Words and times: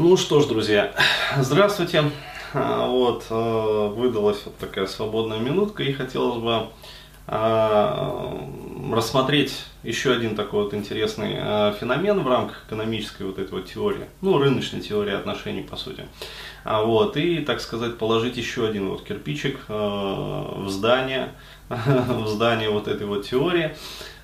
Ну 0.00 0.16
что 0.16 0.40
ж, 0.40 0.46
друзья, 0.46 0.94
здравствуйте. 1.36 2.04
А, 2.54 2.86
вот, 2.86 3.26
э, 3.28 3.88
выдалась 3.94 4.40
вот 4.46 4.56
такая 4.56 4.86
свободная 4.86 5.40
минутка 5.40 5.82
и 5.82 5.92
хотелось 5.92 6.38
бы 6.38 6.68
а, 7.26 8.34
рассмотреть 8.90 9.62
еще 9.82 10.14
один 10.14 10.36
такой 10.36 10.64
вот 10.64 10.72
интересный 10.72 11.36
а, 11.38 11.76
феномен 11.78 12.20
в 12.20 12.26
рамках 12.26 12.64
экономической 12.66 13.24
вот 13.24 13.38
этой 13.38 13.50
вот 13.50 13.66
теории, 13.66 14.06
ну, 14.22 14.38
рыночной 14.38 14.80
теории 14.80 15.12
отношений, 15.12 15.60
по 15.60 15.76
сути. 15.76 16.06
Вот, 16.64 17.18
и, 17.18 17.40
так 17.40 17.60
сказать, 17.60 17.98
положить 17.98 18.38
еще 18.38 18.66
один 18.66 18.88
вот 18.88 19.02
кирпичик 19.04 19.58
в 19.68 20.66
здание, 20.68 21.28
в 21.68 22.26
здание 22.26 22.70
вот 22.70 22.88
этой 22.88 23.06
вот 23.06 23.28
теории. 23.28 23.76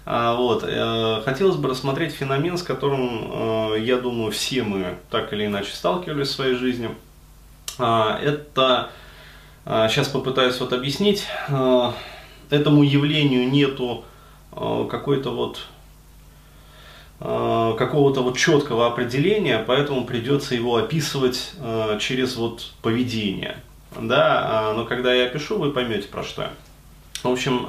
Вот. 0.07 0.65
Э, 0.67 1.21
хотелось 1.25 1.57
бы 1.57 1.69
рассмотреть 1.69 2.13
феномен, 2.13 2.57
с 2.57 2.63
которым, 2.63 3.73
э, 3.75 3.81
я 3.81 3.99
думаю, 3.99 4.31
все 4.31 4.63
мы 4.63 4.99
так 5.11 5.33
или 5.33 5.47
иначе 5.47 5.75
сталкивались 5.75 6.29
в 6.29 6.33
своей 6.33 6.55
жизни– 6.55 6.91
а, 7.79 8.19
это, 8.23 8.91
а, 9.65 9.89
сейчас 9.89 10.09
попытаюсь 10.09 10.59
вот 10.61 10.73
объяснить, 10.73 11.25
а, 11.49 11.95
этому 12.51 12.83
явлению 12.83 13.51
нету 13.51 14.05
какой-то 14.53 15.31
вот 15.31 15.67
какого-то 17.19 18.23
вот 18.23 18.37
четкого 18.37 18.87
определения, 18.87 19.63
поэтому 19.67 20.05
придется 20.05 20.55
его 20.55 20.77
описывать 20.77 21.53
через 21.99 22.37
вот 22.37 22.73
поведение. 22.83 23.57
Да, 23.99 24.73
но 24.77 24.85
когда 24.85 25.15
я 25.15 25.29
пишу, 25.29 25.59
вы 25.59 25.73
поймете 25.73 26.09
про 26.09 26.23
что 26.23 26.43
я. 26.43 26.51
В 27.23 27.29
общем, 27.29 27.65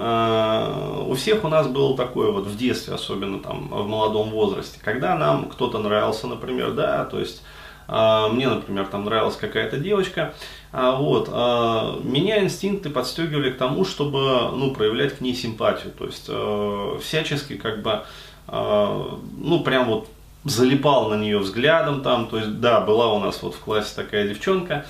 у 1.10 1.14
всех 1.16 1.44
у 1.44 1.48
нас 1.48 1.68
было 1.68 1.98
такое 1.98 2.32
вот 2.32 2.46
в 2.46 2.58
детстве, 2.58 2.94
особенно 2.94 3.40
там 3.40 3.70
в 3.70 3.88
молодом 3.88 4.30
возрасте, 4.30 4.80
когда 4.84 5.16
нам 5.16 5.50
кто-то 5.50 5.80
нравился, 5.80 6.28
например, 6.28 6.74
да, 6.74 7.06
то 7.06 7.20
есть 7.20 7.42
а, 7.88 8.28
мне, 8.28 8.48
например, 8.50 8.88
там 8.88 9.06
нравилась 9.06 9.38
какая-то 9.38 9.78
девочка, 9.78 10.34
а, 10.72 10.96
вот, 10.96 11.30
а, 11.32 12.00
меня 12.04 12.44
инстинкты 12.44 12.90
подстегивали 12.90 13.52
к 13.52 13.58
тому, 13.58 13.86
чтобы, 13.86 14.52
ну, 14.54 14.74
проявлять 14.74 15.18
к 15.18 15.22
ней 15.22 15.34
симпатию, 15.34 15.94
то 15.98 16.06
есть 16.06 16.26
э, 16.28 17.00
всячески 17.02 17.56
как 17.56 17.82
бы, 17.82 18.04
ну, 18.48 19.60
прям 19.66 19.88
вот 19.88 20.08
залипал 20.46 21.10
на 21.10 21.16
нее 21.16 21.40
взглядом 21.40 22.02
там, 22.02 22.28
то 22.28 22.38
есть, 22.38 22.62
да, 22.62 22.80
была 22.80 23.14
у 23.14 23.20
нас 23.20 23.42
вот 23.42 23.56
в 23.56 23.60
классе 23.60 23.92
такая 23.94 24.28
девчонка, 24.30 24.86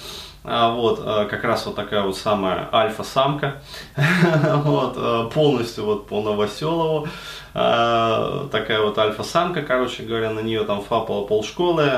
вот, 0.48 1.03
как 1.30 1.44
раз 1.44 1.66
вот 1.66 1.76
такая 1.76 2.03
вот 2.03 2.17
самая 2.17 2.70
альфа-самка, 2.72 3.62
вот, 4.64 5.34
полностью 5.34 5.84
вот 5.84 6.08
по 6.08 6.22
Новоселову, 6.22 7.08
такая 7.54 8.81
вот 8.81 8.98
альфа-самка, 8.98 9.62
короче 9.62 10.04
говоря, 10.04 10.30
на 10.30 10.39
нее 10.39 10.64
там 10.64 10.81
фапало 10.81 11.26
полшколы, 11.26 11.92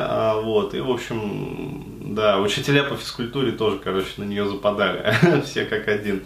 вот, 0.44 0.73
и, 0.73 0.80
в 0.80 0.89
общем, 0.89 2.16
да, 2.16 2.39
учителя 2.39 2.83
по 2.83 2.95
физкультуре 2.95 3.52
тоже, 3.52 3.78
короче, 3.78 4.09
на 4.17 4.23
нее 4.23 4.47
западали, 4.47 5.13
все 5.45 5.66
как 5.66 5.88
один, 5.88 6.25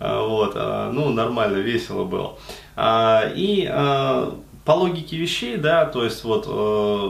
вот, 0.00 0.56
ну, 0.56 1.10
нормально, 1.10 1.58
весело 1.58 2.04
было. 2.04 2.36
И 3.36 3.70
по 4.64 4.72
логике 4.72 5.16
вещей, 5.16 5.56
да, 5.56 5.84
то 5.84 6.04
есть 6.04 6.24
вот 6.24 6.46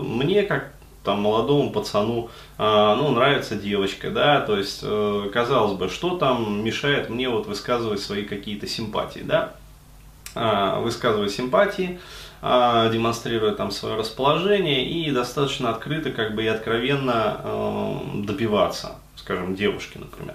мне 0.04 0.42
как 0.42 0.72
там 1.04 1.20
молодому 1.20 1.70
пацану, 1.70 2.30
э, 2.58 2.94
ну, 2.96 3.10
нравится 3.12 3.56
девочка, 3.56 4.10
да, 4.10 4.40
то 4.40 4.56
есть, 4.56 4.80
э, 4.82 5.30
казалось 5.32 5.78
бы, 5.78 5.88
что 5.88 6.16
там 6.16 6.62
мешает 6.62 7.08
мне 7.08 7.28
вот 7.28 7.46
высказывать 7.46 8.00
свои 8.00 8.24
какие-то 8.24 8.66
симпатии, 8.66 9.20
да, 9.20 9.54
э, 10.34 10.80
высказывать 10.80 11.32
симпатии, 11.32 11.98
э, 12.42 12.90
демонстрируя 12.92 13.52
там 13.52 13.70
свое 13.70 13.96
расположение 13.96 14.84
и 14.86 15.10
достаточно 15.10 15.70
открыто, 15.70 16.10
как 16.10 16.34
бы 16.34 16.44
и 16.44 16.46
откровенно 16.46 17.40
э, 17.42 17.96
добиваться, 18.26 18.96
скажем, 19.16 19.54
девушки, 19.54 19.98
например. 19.98 20.34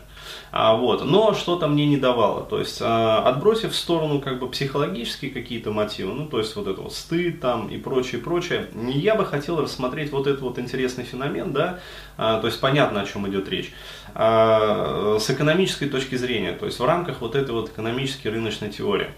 А, 0.52 0.76
вот. 0.76 1.06
Но 1.06 1.34
что-то 1.34 1.68
мне 1.68 1.86
не 1.86 1.98
давало. 1.98 2.44
То 2.44 2.60
есть, 2.60 2.80
а, 2.82 3.24
отбросив 3.24 3.72
в 3.72 3.76
сторону 3.76 4.22
как 4.22 4.40
бы 4.40 4.50
психологические 4.50 5.32
какие-то 5.32 5.72
мотивы, 5.72 6.14
ну, 6.14 6.28
то 6.28 6.40
есть, 6.40 6.56
вот 6.56 6.68
это 6.68 6.82
вот 6.82 6.94
стыд 6.94 7.40
там 7.42 7.68
и 7.68 7.78
прочее, 7.78 8.22
прочее, 8.22 8.68
я 8.88 9.16
бы 9.16 9.26
хотел 9.26 9.62
рассмотреть 9.62 10.12
вот 10.12 10.28
этот 10.28 10.42
вот 10.42 10.60
интересный 10.60 11.04
феномен, 11.04 11.52
да, 11.52 11.80
а, 12.18 12.40
то 12.40 12.48
есть, 12.48 12.60
понятно, 12.60 13.02
о 13.02 13.06
чем 13.06 13.28
идет 13.30 13.50
речь, 13.50 13.74
а, 14.14 15.18
с 15.20 15.30
экономической 15.30 15.88
точки 15.88 16.16
зрения, 16.16 16.54
то 16.54 16.66
есть, 16.66 16.80
в 16.80 16.86
рамках 16.86 17.22
вот 17.22 17.36
этой 17.36 17.52
вот 17.52 17.70
экономической 17.70 18.30
рыночной 18.30 18.70
теории. 18.70 19.10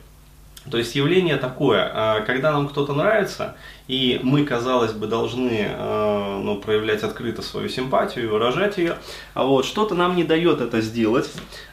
То 0.69 0.77
есть 0.77 0.95
явление 0.95 1.37
такое, 1.37 1.89
а, 1.93 2.21
когда 2.21 2.51
нам 2.51 2.67
кто-то 2.67 2.93
нравится, 2.93 3.55
и 3.87 4.19
мы, 4.23 4.43
казалось 4.43 4.91
бы, 4.91 5.07
должны 5.07 5.67
а, 5.69 6.39
ну, 6.41 6.57
проявлять 6.57 7.03
открыто 7.03 7.41
свою 7.41 7.69
симпатию 7.69 8.25
и 8.25 8.27
выражать 8.27 8.77
ее, 8.77 8.97
а 9.33 9.45
вот 9.45 9.65
что-то 9.65 9.95
нам 9.95 10.15
не 10.15 10.23
дает 10.23 10.61
это 10.61 10.81
сделать, 10.81 11.31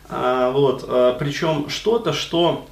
а, 0.09 0.51
вот, 0.53 0.89
причем 1.19 1.69
что-то, 1.69 2.13
что 2.13 2.67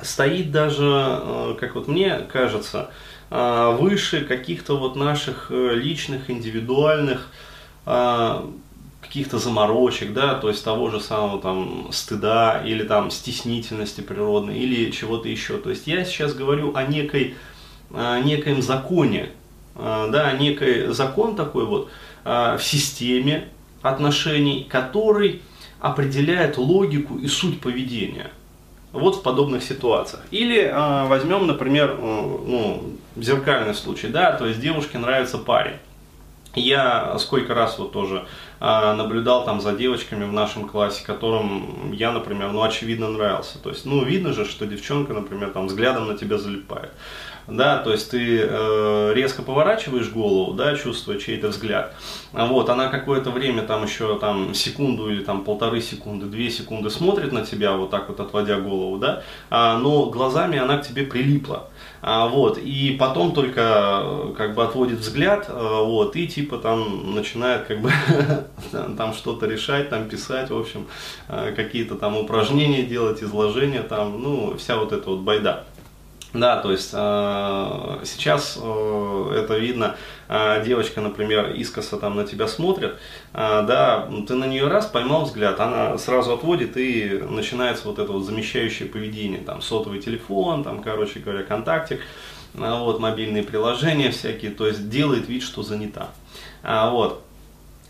стоит 0.00 0.50
даже, 0.50 1.56
как 1.60 1.74
вот 1.74 1.88
мне 1.88 2.18
кажется, 2.32 2.90
выше 3.30 4.24
каких-то 4.24 4.76
вот 4.76 4.94
наших 4.94 5.46
э, 5.48 5.74
личных, 5.74 6.28
индивидуальных 6.28 7.28
каких-то 9.12 9.38
заморочек, 9.38 10.14
да, 10.14 10.36
то 10.36 10.48
есть 10.48 10.64
того 10.64 10.88
же 10.88 10.98
самого 10.98 11.38
там 11.38 11.88
стыда 11.92 12.62
или 12.64 12.82
там 12.82 13.10
стеснительности 13.10 14.00
природной 14.00 14.58
или 14.58 14.90
чего-то 14.90 15.28
еще. 15.28 15.58
То 15.58 15.68
есть 15.68 15.86
я 15.86 16.02
сейчас 16.06 16.32
говорю 16.32 16.74
о 16.74 16.84
некой, 16.84 17.34
о 17.92 18.20
некоем 18.20 18.62
законе, 18.62 19.28
а, 19.74 20.08
да, 20.08 20.32
некий 20.32 20.94
закон 20.94 21.36
такой 21.36 21.66
вот 21.66 21.90
а, 22.24 22.56
в 22.56 22.64
системе 22.64 23.50
отношений, 23.82 24.66
который 24.66 25.42
определяет 25.78 26.56
логику 26.56 27.18
и 27.18 27.26
суть 27.26 27.60
поведения. 27.60 28.30
Вот 28.92 29.16
в 29.16 29.22
подобных 29.22 29.62
ситуациях. 29.62 30.22
Или 30.30 30.60
э, 30.60 31.06
возьмем, 31.06 31.46
например, 31.46 31.96
э, 31.98 32.02
ну, 32.02 32.82
зеркальный 33.16 33.74
случай, 33.74 34.08
да, 34.08 34.32
то 34.32 34.46
есть 34.46 34.60
девушке 34.60 34.98
нравится 34.98 35.38
парень. 35.38 35.76
Я 36.54 37.18
сколько 37.18 37.54
раз 37.54 37.78
вот 37.78 37.92
тоже 37.92 38.26
э, 38.60 38.92
наблюдал 38.94 39.44
там 39.44 39.60
за 39.60 39.72
девочками 39.72 40.24
в 40.24 40.32
нашем 40.32 40.68
классе, 40.68 41.02
которым 41.04 41.92
я, 41.92 42.12
например, 42.12 42.52
ну, 42.52 42.62
очевидно 42.62 43.08
нравился. 43.08 43.58
То 43.58 43.70
есть, 43.70 43.86
ну, 43.86 44.04
видно 44.04 44.32
же, 44.32 44.44
что 44.44 44.66
девчонка, 44.66 45.14
например, 45.14 45.50
там 45.50 45.68
взглядом 45.68 46.08
на 46.08 46.18
тебя 46.18 46.36
залипает. 46.36 46.92
Да, 47.48 47.78
то 47.78 47.90
есть 47.90 48.10
ты 48.10 48.40
э, 48.40 49.12
резко 49.14 49.42
поворачиваешь 49.42 50.10
голову, 50.10 50.52
да, 50.54 50.76
чувствуя 50.76 51.18
чей-то 51.18 51.48
взгляд. 51.48 51.94
Вот, 52.32 52.68
она 52.70 52.88
какое-то 52.88 53.30
время, 53.30 53.62
там 53.62 53.84
еще 53.84 54.18
там 54.18 54.54
секунду 54.54 55.10
или 55.10 55.24
там 55.24 55.44
полторы 55.44 55.80
секунды, 55.80 56.26
две 56.26 56.50
секунды 56.50 56.88
смотрит 56.88 57.32
на 57.32 57.44
тебя, 57.44 57.72
вот 57.72 57.90
так 57.90 58.08
вот 58.08 58.20
отводя 58.20 58.60
голову, 58.60 58.98
да, 58.98 59.22
а, 59.50 59.76
но 59.78 60.06
глазами 60.06 60.58
она 60.58 60.78
к 60.78 60.86
тебе 60.86 61.04
прилипла. 61.04 61.68
А, 62.00 62.26
вот, 62.26 62.58
и 62.58 62.96
потом 62.98 63.32
только 63.32 63.60
э, 64.02 64.34
как 64.36 64.54
бы 64.54 64.64
отводит 64.64 64.98
взгляд, 64.98 65.46
э, 65.48 65.82
вот, 65.84 66.16
и 66.16 66.26
типа 66.26 66.58
там 66.58 67.14
начинает 67.14 67.66
как 67.66 67.80
бы 67.80 67.92
там 68.96 69.14
что-то 69.14 69.46
решать, 69.46 69.88
там 69.88 70.08
писать, 70.08 70.50
в 70.50 70.58
общем, 70.58 70.88
э, 71.28 71.52
какие-то 71.54 71.94
там 71.94 72.16
упражнения 72.16 72.82
делать, 72.82 73.22
изложения 73.22 73.82
там, 73.82 74.20
ну, 74.20 74.56
вся 74.56 74.78
вот 74.78 74.92
эта 74.92 75.10
вот 75.10 75.20
байда. 75.20 75.64
Да, 76.34 76.56
то 76.56 76.72
есть 76.72 76.90
э, 76.94 77.98
сейчас 78.04 78.58
э, 78.60 79.32
это 79.36 79.58
видно, 79.58 79.96
э, 80.28 80.64
девочка, 80.64 81.02
например, 81.02 81.52
искоса 81.52 81.98
там 81.98 82.16
на 82.16 82.24
тебя 82.24 82.48
смотрит, 82.48 82.92
э, 83.34 83.64
да, 83.66 84.08
ты 84.26 84.34
на 84.34 84.46
нее 84.46 84.66
раз 84.68 84.86
поймал 84.86 85.24
взгляд, 85.24 85.60
она 85.60 85.98
сразу 85.98 86.32
отводит 86.32 86.78
и 86.78 87.22
начинается 87.28 87.86
вот 87.86 87.98
это 87.98 88.12
вот 88.12 88.24
замещающее 88.24 88.88
поведение, 88.88 89.40
там 89.40 89.60
сотовый 89.60 90.00
телефон, 90.00 90.64
там, 90.64 90.82
короче 90.82 91.20
говоря, 91.20 91.42
контактик, 91.42 92.00
э, 92.54 92.78
вот 92.78 92.98
мобильные 92.98 93.42
приложения 93.42 94.10
всякие, 94.10 94.52
то 94.52 94.66
есть 94.66 94.88
делает 94.88 95.28
вид, 95.28 95.42
что 95.42 95.62
занята. 95.62 96.08
А, 96.62 96.90
вот. 96.90 97.24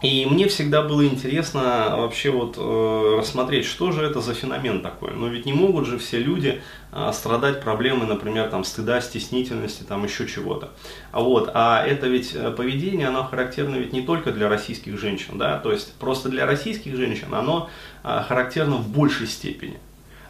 И 0.02 0.26
мне 0.26 0.48
всегда 0.48 0.82
было 0.82 1.06
интересно 1.06 1.94
вообще 1.96 2.30
вот 2.30 2.56
э, 2.58 3.16
рассмотреть, 3.18 3.64
что 3.64 3.92
же 3.92 4.02
это 4.02 4.20
за 4.20 4.34
феномен 4.34 4.82
такой. 4.82 5.12
Но 5.14 5.28
ведь 5.28 5.46
не 5.46 5.52
могут 5.52 5.86
же 5.86 5.96
все 5.98 6.18
люди 6.18 6.60
э, 6.90 7.10
страдать 7.14 7.62
проблемой, 7.62 8.08
например, 8.08 8.48
там 8.50 8.64
стыда, 8.64 9.00
стеснительности, 9.00 9.84
там 9.84 10.02
еще 10.02 10.26
чего-то. 10.26 10.70
А 11.12 11.20
вот, 11.20 11.52
а 11.54 11.86
это 11.86 12.08
ведь 12.08 12.34
э, 12.34 12.50
поведение, 12.50 13.08
оно 13.08 13.22
характерно 13.22 13.76
ведь 13.76 13.92
не 13.92 14.02
только 14.02 14.32
для 14.32 14.48
российских 14.48 14.98
женщин, 14.98 15.38
да, 15.38 15.58
то 15.58 15.70
есть 15.70 15.94
просто 15.94 16.28
для 16.28 16.46
российских 16.46 16.96
женщин 16.96 17.32
оно 17.32 17.70
э, 18.02 18.22
характерно 18.26 18.76
в 18.76 18.88
большей 18.88 19.28
степени. 19.28 19.78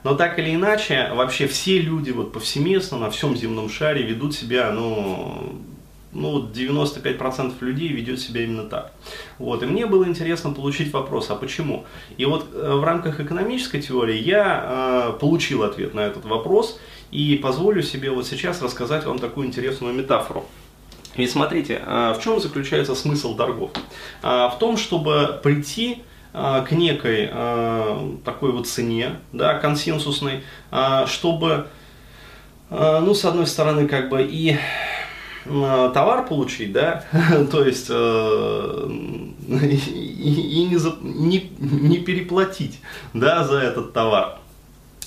Но 0.04 0.14
так 0.14 0.38
или 0.38 0.54
иначе, 0.54 1.10
вообще 1.14 1.46
все 1.46 1.78
люди 1.78 2.10
вот 2.10 2.32
повсеместно 2.32 2.98
на 2.98 3.10
всем 3.10 3.36
земном 3.36 3.70
шаре 3.70 4.02
ведут 4.02 4.34
себя, 4.34 4.70
ну, 4.70 5.62
ну, 6.12 6.46
95% 6.46 7.54
людей 7.60 7.88
ведет 7.88 8.20
себя 8.20 8.44
именно 8.44 8.64
так. 8.64 8.92
Вот, 9.38 9.62
и 9.62 9.66
мне 9.66 9.86
было 9.86 10.06
интересно 10.06 10.52
получить 10.52 10.92
вопрос, 10.92 11.30
а 11.30 11.36
почему? 11.36 11.84
И 12.18 12.24
вот 12.24 12.48
э, 12.52 12.74
в 12.74 12.84
рамках 12.84 13.20
экономической 13.20 13.80
теории 13.80 14.18
я 14.18 15.12
э, 15.14 15.18
получил 15.18 15.62
ответ 15.62 15.94
на 15.94 16.00
этот 16.00 16.24
вопрос 16.24 16.78
и 17.10 17.36
позволю 17.42 17.82
себе 17.82 18.10
вот 18.10 18.26
сейчас 18.26 18.62
рассказать 18.62 19.04
вам 19.04 19.18
такую 19.18 19.46
интересную 19.46 19.94
метафору. 19.94 20.44
Ведь 21.16 21.30
смотрите, 21.30 21.82
в 21.84 22.18
чем 22.24 22.40
заключается 22.40 22.94
смысл 22.94 23.36
торгов? 23.36 23.72
В 24.22 24.56
том, 24.58 24.78
чтобы 24.78 25.38
прийти 25.42 26.04
к 26.32 26.68
некой 26.70 27.26
такой 28.24 28.52
вот 28.52 28.66
цене, 28.66 29.16
да, 29.30 29.58
консенсусной, 29.58 30.42
чтобы, 31.04 31.66
ну, 32.70 33.12
с 33.12 33.26
одной 33.26 33.46
стороны, 33.46 33.86
как 33.88 34.08
бы 34.08 34.22
и 34.22 34.56
товар 35.44 36.26
получить, 36.26 36.72
да, 36.72 37.04
то 37.50 37.64
есть 37.64 37.88
э, 37.90 38.88
и, 39.48 40.66
не, 40.70 40.76
за, 40.76 40.94
не, 41.00 41.50
не 41.58 41.98
переплатить, 41.98 42.80
да, 43.12 43.44
за 43.44 43.58
этот 43.58 43.92
товар. 43.92 44.38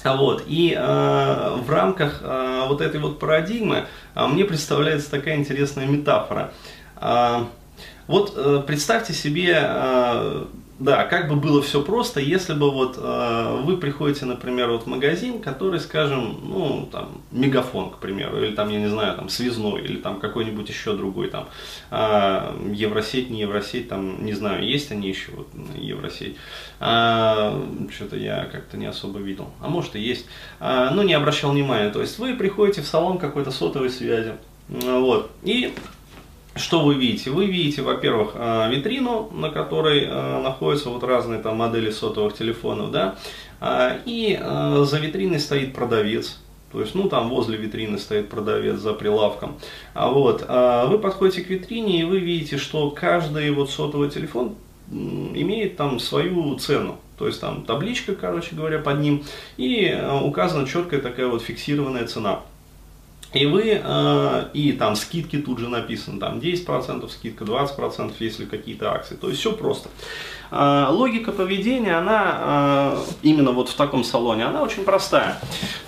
Вот. 0.04 0.44
И 0.48 0.76
э, 0.78 1.56
в 1.66 1.70
рамках 1.70 2.22
э, 2.22 2.66
вот 2.68 2.82
этой 2.82 3.00
вот 3.00 3.18
парадигмы 3.18 3.88
э, 4.14 4.28
мне 4.28 4.46
представляется 4.46 5.10
такая 5.10 5.38
интересная 5.38 5.88
метафора. 5.88 6.52
Э, 6.98 7.46
вот 8.08 8.34
э, 8.36 8.62
представьте 8.68 9.14
себе 9.14 9.58
э, 9.60 10.46
да, 10.78 11.06
как 11.06 11.30
бы 11.30 11.38
было 11.38 11.62
все 11.62 11.82
просто, 11.82 12.20
если 12.20 12.54
бы 12.54 12.70
вот 12.70 12.98
э, 12.98 13.62
вы 13.64 13.78
приходите, 13.78 14.26
например, 14.26 14.72
вот 14.72 14.84
в 14.84 14.88
магазин, 14.88 15.40
который, 15.40 15.80
скажем, 15.80 16.38
ну, 16.44 16.90
там, 16.92 17.22
мегафон, 17.32 17.92
к 17.92 18.00
примеру, 18.00 18.44
или 18.44 18.54
там, 18.54 18.70
я 18.70 18.80
не 18.80 18.88
знаю, 18.88 19.16
там, 19.16 19.30
связной, 19.30 19.84
или 19.84 19.96
там 19.98 20.20
какой-нибудь 20.20 20.68
еще 20.68 20.94
другой, 20.94 21.30
там, 21.30 21.48
э, 21.92 22.72
Евросеть, 22.74 23.30
не 23.30 23.42
Евросеть, 23.42 23.88
там, 23.88 24.26
не 24.26 24.34
знаю, 24.34 24.66
есть 24.66 24.92
они 24.92 25.08
еще, 25.08 25.32
вот, 25.32 25.48
Евросеть. 25.76 26.36
Э, 26.82 27.58
что-то 27.90 28.18
я 28.18 28.44
как-то 28.46 28.76
не 28.76 28.88
особо 28.88 29.20
видел, 29.20 29.50
а 29.62 29.70
может 29.70 29.96
и 29.96 30.02
есть, 30.02 30.26
э, 30.60 30.90
но 30.92 31.04
не 31.04 31.14
обращал 31.14 31.52
внимания. 31.52 31.90
То 31.90 32.02
есть 32.02 32.20
вы 32.20 32.36
приходите 32.36 32.82
в 32.82 32.88
салон 32.88 33.18
какой-то 33.18 33.52
сотовой 33.52 33.90
связи, 33.90 34.34
вот, 34.68 35.32
и 35.44 35.74
что 36.56 36.86
вы 36.86 36.96
видите? 36.96 37.32
Вы 37.32 37.48
видите, 37.48 37.82
во-первых, 37.82 38.32
э, 38.34 38.72
витрину, 38.72 39.30
на 39.34 39.50
которой 39.50 40.06
э, 40.06 40.42
находятся 40.42 40.90
вот 40.90 41.04
разные 41.04 41.42
там 41.42 41.58
модели 41.58 41.92
сотовых 41.92 42.34
телефонов, 42.34 42.92
да, 42.92 43.16
а, 43.60 43.98
и 44.06 44.40
э, 44.40 44.86
за 44.88 45.00
витриной 45.00 45.40
стоит 45.40 45.74
продавец, 45.74 46.40
то 46.72 46.80
есть, 46.80 46.96
ну, 46.96 47.10
там 47.10 47.30
возле 47.30 47.58
витрины 47.58 47.98
стоит 47.98 48.30
продавец 48.30 48.80
за 48.80 48.94
прилавком. 48.94 49.58
А 49.94 50.10
вот, 50.10 50.42
вы 50.42 51.00
подходите 51.00 51.42
к 51.42 51.50
витрине, 51.50 52.02
и 52.02 52.04
вы 52.04 52.20
видите, 52.20 52.58
что 52.58 52.90
каждый 52.90 53.50
вот 53.52 53.70
сотовый 53.70 54.10
телефон 54.10 54.56
имеет 54.92 55.78
там 55.78 56.02
свою 56.02 56.54
цену. 56.56 56.98
То 57.18 57.28
есть, 57.28 57.40
там 57.40 57.64
табличка, 57.64 58.14
короче 58.14 58.58
говоря, 58.58 58.80
под 58.80 59.00
ним, 59.00 59.24
и 59.56 59.98
указана 60.24 60.68
четкая 60.68 61.00
такая 61.00 61.28
вот 61.28 61.44
фиксированная 61.44 62.08
цена. 62.08 62.42
И 63.36 63.46
вы, 63.46 63.82
э, 63.84 64.46
и 64.54 64.72
там 64.72 64.96
скидки 64.96 65.38
тут 65.38 65.60
же 65.60 65.68
написаны, 65.68 66.22
там 66.22 66.40
10% 66.40 67.10
скидка, 67.12 67.44
20%, 67.44 68.14
если 68.20 68.46
какие-то 68.46 68.94
акции. 68.94 69.16
То 69.16 69.28
есть 69.28 69.42
все 69.42 69.52
просто. 69.52 69.90
Э, 70.52 70.88
логика 70.90 71.34
поведения, 71.34 71.98
она 71.98 72.96
э, 72.96 72.98
именно 73.24 73.52
вот 73.52 73.68
в 73.68 73.76
таком 73.76 74.06
салоне, 74.06 74.46
она 74.46 74.64
очень 74.64 74.86
простая. 74.86 75.38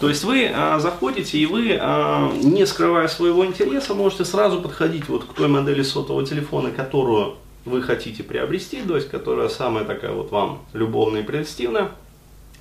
То 0.02 0.10
есть 0.10 0.26
вы 0.26 0.52
э, 0.54 0.80
заходите 0.80 1.38
и 1.38 1.46
вы, 1.46 1.78
э, 1.80 2.32
не 2.44 2.66
скрывая 2.66 3.08
своего 3.08 3.46
интереса, 3.46 3.94
можете 3.94 4.26
сразу 4.26 4.62
подходить 4.62 5.08
вот 5.08 5.24
к 5.24 5.34
той 5.34 5.48
модели 5.48 5.84
сотового 5.84 6.26
телефона, 6.26 6.72
которую 6.72 7.36
вы 7.64 7.82
хотите 7.82 8.24
приобрести, 8.24 8.82
то 8.82 8.98
есть 8.98 9.10
которая 9.10 9.48
самая 9.48 9.86
такая 9.86 10.12
вот 10.12 10.32
вам 10.32 10.64
любовная 10.74 11.22
и 11.22 11.24
прелестивная 11.24 11.92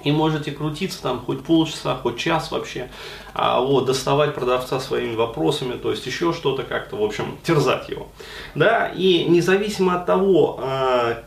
и 0.05 0.13
можете 0.13 0.53
крутиться 0.53 1.03
там 1.03 1.21
хоть 1.21 1.43
полчаса, 1.43 1.97
хоть 1.97 2.19
час 2.19 2.51
вообще, 2.51 2.91
а, 3.35 3.61
вот, 3.61 3.87
доставать 3.87 4.35
продавца 4.35 4.79
своими 4.79 5.15
вопросами, 5.15 5.77
то 5.77 5.91
есть 5.91 6.07
еще 6.07 6.33
что-то 6.33 6.63
как-то, 6.63 6.97
в 6.97 7.03
общем, 7.03 7.39
терзать 7.43 7.89
его. 7.89 8.09
Да, 8.55 8.89
и 8.89 9.25
независимо 9.25 9.97
от 9.97 10.07
того, 10.07 10.61
а, 10.63 11.23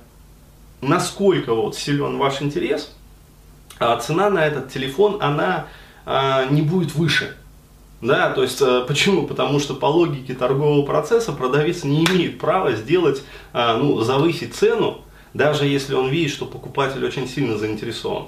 насколько 0.82 1.54
вот 1.54 1.76
силен 1.76 2.18
ваш 2.18 2.42
интерес, 2.42 2.94
а, 3.80 3.98
цена 3.98 4.30
на 4.30 4.46
этот 4.46 4.72
телефон, 4.72 5.18
она 5.20 5.68
а, 6.06 6.46
не 6.46 6.62
будет 6.62 6.96
выше. 6.96 7.36
Да, 8.02 8.32
то 8.32 8.44
есть 8.44 8.62
а, 8.62 8.86
почему? 8.86 9.28
Потому 9.28 9.60
что 9.60 9.74
по 9.74 9.88
логике 9.88 10.34
торгового 10.34 10.86
процесса 10.86 11.34
продавец 11.34 11.84
не 11.84 12.06
имеет 12.06 12.40
права 12.40 12.74
сделать, 12.74 13.24
а, 13.52 13.78
ну, 13.78 14.00
завысить 14.02 14.56
цену, 14.56 15.02
даже 15.34 15.66
если 15.66 15.94
он 15.96 16.10
видит, 16.10 16.32
что 16.32 16.46
покупатель 16.46 17.06
очень 17.06 17.28
сильно 17.28 17.58
заинтересован. 17.58 18.28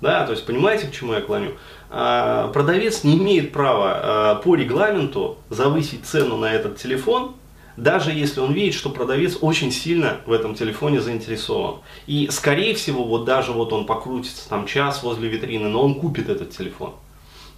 Да, 0.00 0.26
то 0.26 0.32
есть 0.32 0.44
понимаете, 0.44 0.88
к 0.88 0.92
чему 0.92 1.12
я 1.14 1.20
клоню? 1.20 1.52
А, 1.88 2.48
продавец 2.48 3.04
не 3.04 3.16
имеет 3.16 3.52
права 3.52 3.92
а, 3.94 4.34
по 4.36 4.56
регламенту 4.56 5.38
завысить 5.48 6.04
цену 6.04 6.36
на 6.36 6.52
этот 6.52 6.76
телефон, 6.76 7.36
даже 7.76 8.12
если 8.12 8.40
он 8.40 8.52
видит, 8.52 8.74
что 8.74 8.90
продавец 8.90 9.38
очень 9.40 9.70
сильно 9.70 10.18
в 10.26 10.32
этом 10.32 10.54
телефоне 10.54 11.00
заинтересован. 11.00 11.76
И 12.06 12.28
скорее 12.30 12.74
всего, 12.74 13.04
вот 13.04 13.24
даже 13.24 13.52
вот 13.52 13.72
он 13.72 13.86
покрутится 13.86 14.48
там 14.48 14.66
час 14.66 15.02
возле 15.02 15.28
витрины, 15.28 15.68
но 15.68 15.82
он 15.82 15.94
купит 15.94 16.28
этот 16.28 16.50
телефон. 16.50 16.94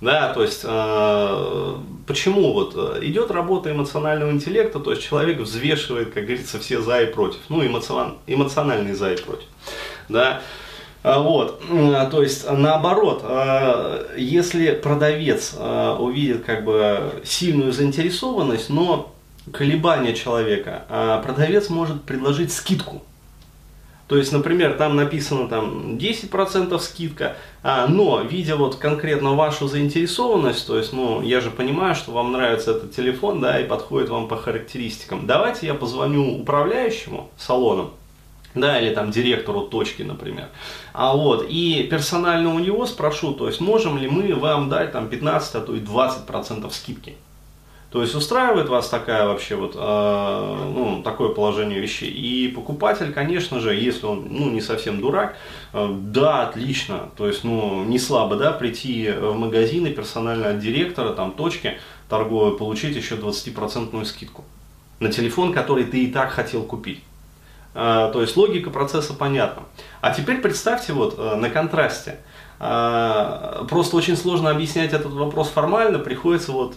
Да, 0.01 0.33
то 0.35 0.43
есть 0.43 0.63
э, 0.65 1.75
почему 2.07 2.53
вот 2.53 2.75
идет 3.03 3.31
работа 3.31 3.71
эмоционального 3.71 4.31
интеллекта, 4.31 4.81
то 4.81 4.91
есть 4.91 5.03
человек 5.03 5.39
взвешивает, 5.39 6.13
как 6.13 6.25
говорится, 6.25 6.59
все 6.59 6.81
за 6.83 7.03
и 7.03 7.07
против, 7.07 7.39
ну 7.49 7.65
эмоцион, 7.65 8.19
эмоциональные 8.27 8.95
за 8.95 9.13
и 9.13 9.17
против, 9.17 9.47
да. 10.09 10.43
А, 11.05 11.21
вот, 11.21 11.63
то 12.11 12.23
есть 12.23 12.51
наоборот, 12.51 13.21
а, 13.25 14.07
если 14.17 14.71
продавец 14.73 15.55
а, 15.59 15.99
увидит 15.99 16.45
как 16.45 16.65
бы 16.65 17.21
сильную 17.25 17.73
заинтересованность, 17.73 18.71
но 18.71 19.15
колебания 19.53 20.15
человека, 20.15 21.21
продавец 21.23 21.69
может 21.69 22.03
предложить 22.05 22.53
скидку. 22.53 23.03
То 24.07 24.19
есть, 24.19 24.33
например, 24.33 24.75
там 24.75 24.97
написано 24.97 25.49
там 25.49 25.97
10% 25.97 26.79
скидка, 26.79 27.37
но 27.63 28.21
видя 28.21 28.57
вот 28.57 28.77
конкретно 28.77 29.35
вашу 29.35 29.67
заинтересованность, 29.67 30.67
то 30.67 30.77
есть, 30.77 30.93
ну, 30.93 31.23
я 31.23 31.41
же 31.41 31.51
понимаю, 31.51 31.95
что 31.95 32.13
вам 32.13 32.33
нравится 32.33 32.73
этот 32.73 32.95
телефон, 32.95 33.41
да, 33.41 33.59
и 33.59 33.65
подходит 33.67 34.11
вам 34.11 34.29
по 34.29 34.37
характеристикам. 34.37 35.27
Давайте 35.27 35.67
я 35.67 35.75
позвоню 35.75 36.39
управляющему 36.39 37.31
салоном, 37.39 37.93
да, 38.55 38.79
или 38.79 38.95
там 38.95 39.11
директору 39.11 39.63
точки, 39.63 40.03
например. 40.03 40.49
А 40.93 41.17
вот, 41.17 41.47
и 41.49 41.89
персонально 41.91 42.55
у 42.55 42.59
него 42.59 42.85
спрошу, 42.85 43.33
то 43.33 43.47
есть 43.47 43.61
можем 43.61 43.97
ли 43.97 44.07
мы 44.07 44.35
вам 44.35 44.69
дать 44.69 44.93
там 44.93 45.09
15, 45.09 45.55
а 45.55 45.61
то 45.63 45.75
и 45.75 45.81
20 45.81 46.27
процентов 46.27 46.75
скидки. 46.75 47.17
То 47.95 48.03
есть 48.03 48.13
устраивает 48.17 48.69
вас 48.69 48.89
такая 48.89 49.25
вообще 49.25 49.55
вот, 49.55 49.77
э, 49.77 50.71
ну, 50.75 51.01
такое 51.05 51.29
положение 51.29 51.79
вещей. 51.79 52.11
И 52.11 52.49
покупатель, 52.49 53.13
конечно 53.13 53.61
же, 53.61 53.73
если 53.73 54.07
он, 54.07 54.27
ну, 54.31 54.51
не 54.51 54.61
совсем 54.61 55.01
дурак, 55.01 55.37
э, 55.73 55.89
да, 56.01 56.49
отлично, 56.49 57.11
то 57.17 57.29
есть, 57.29 57.45
ну, 57.45 57.85
не 57.85 58.01
слабо, 58.01 58.35
да, 58.35 58.51
прийти 58.51 59.13
в 59.13 59.35
магазин 59.35 59.87
и 59.87 59.91
персонально 59.91 60.49
от 60.49 60.59
директора, 60.59 61.11
там, 61.11 61.31
точки 61.31 61.79
торговой, 62.09 62.59
получить 62.59 62.97
еще 62.97 63.15
20% 63.15 64.05
скидку 64.07 64.45
на 64.99 65.13
телефон, 65.13 65.53
который 65.53 65.85
ты 65.85 66.03
и 66.03 66.11
так 66.11 66.33
хотел 66.33 66.65
купить. 66.65 67.01
А, 67.75 68.11
то 68.11 68.23
есть 68.23 68.37
логика 68.37 68.71
процесса 68.71 69.15
понятна. 69.15 69.63
А 70.01 70.13
теперь 70.13 70.39
представьте 70.41 70.93
вот 70.95 71.15
э, 71.17 71.37
на 71.37 71.49
контрасте. 71.49 72.19
А, 72.67 73.67
просто 73.69 73.95
очень 73.99 74.17
сложно 74.17 74.49
объяснять 74.49 74.95
этот 74.95 75.13
вопрос 75.13 75.49
формально, 75.51 75.99
приходится 75.99 76.51
вот, 76.53 76.77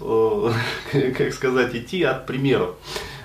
э, 0.91 1.11
как 1.17 1.31
сказать, 1.31 1.73
идти 1.73 2.03
от 2.03 2.25
примеров. 2.25 2.71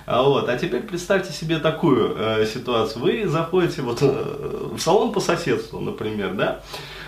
А 0.05 0.23
вот. 0.23 0.47
А 0.47 0.57
теперь 0.57 0.81
представьте 0.81 1.33
себе 1.33 1.59
такую 1.59 2.15
э, 2.17 2.45
ситуацию. 2.45 3.03
Вы 3.03 3.27
заходите 3.27 3.81
вот 3.81 3.99
в 4.01 4.79
салон 4.79 5.11
по 5.11 5.19
соседству, 5.19 5.81
например, 5.81 6.35
да, 6.35 6.61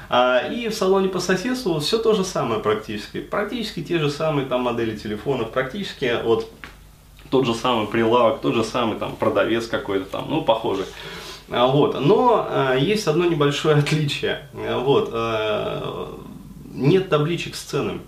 а, 0.10 0.40
и 0.40 0.68
в 0.68 0.74
салоне 0.74 1.08
по 1.08 1.20
соседству 1.20 1.80
все 1.80 2.00
то 2.00 2.14
же 2.14 2.26
самое 2.26 2.60
практически. 2.60 3.22
Практически 3.22 3.82
те 3.82 3.98
же 3.98 4.10
самые 4.10 4.48
там 4.48 4.64
модели 4.64 4.98
телефонов, 4.98 5.52
практически 5.52 6.20
вот 6.22 6.52
тот 7.30 7.46
же 7.46 7.54
самый 7.54 7.88
прилавок, 7.88 8.42
тот 8.42 8.56
же 8.56 8.66
самый 8.66 9.00
там 9.00 9.16
продавец 9.16 9.68
какой-то 9.68 10.06
там, 10.06 10.26
ну, 10.30 10.42
похожий. 10.42 10.86
А, 11.50 11.68
вот. 11.68 12.00
Но 12.00 12.48
э, 12.50 12.78
есть 12.80 13.08
одно 13.08 13.26
небольшое 13.26 13.76
отличие. 13.80 14.48
Вот. 14.54 15.10
Э, 15.14 16.08
нет 16.74 17.10
табличек 17.10 17.56
с 17.56 17.62
ценами. 17.62 18.02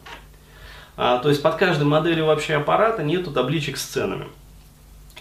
А, 0.95 1.19
то 1.19 1.29
есть 1.29 1.41
под 1.43 1.55
каждой 1.55 1.83
моделью 1.83 2.25
вообще 2.25 2.55
аппарата 2.55 3.03
нету 3.03 3.31
табличек 3.31 3.77
с 3.77 3.83
ценами. 3.83 4.27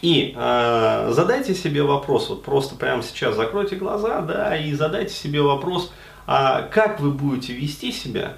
И 0.03 0.35
э, 0.37 1.11
задайте 1.13 1.55
себе 1.55 1.83
вопрос, 1.83 2.29
вот 2.29 2.43
просто 2.45 2.75
прямо 2.75 3.03
сейчас 3.03 3.35
закройте 3.35 3.77
глаза, 3.77 4.21
да, 4.21 4.57
и 4.57 4.73
задайте 4.75 5.15
себе 5.15 5.41
вопрос, 5.41 5.91
а 6.27 6.63
как 6.63 7.01
вы 7.01 7.11
будете 7.11 7.55
вести 7.55 7.93
себя 7.93 8.37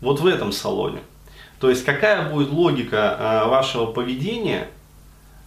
вот 0.00 0.20
в 0.20 0.26
этом 0.26 0.52
салоне. 0.52 1.00
То 1.60 1.70
есть 1.70 1.84
какая 1.84 2.30
будет 2.30 2.50
логика 2.50 3.16
а, 3.18 3.46
вашего 3.46 3.86
поведения 3.86 4.68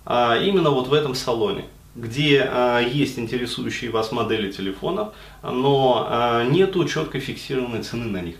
а, 0.06 0.38
именно 0.38 0.72
вот 0.72 0.88
в 0.88 0.94
этом 0.94 1.16
салоне, 1.16 1.66
где 1.98 2.48
а, 2.50 2.80
есть 2.80 3.20
интересующие 3.20 3.92
вас 3.92 4.12
модели 4.12 4.52
телефонов, 4.52 5.14
но 5.44 6.44
нету 6.50 6.86
четко 6.86 7.20
фиксированной 7.20 7.84
цены 7.84 8.06
на 8.06 8.22
них. 8.22 8.36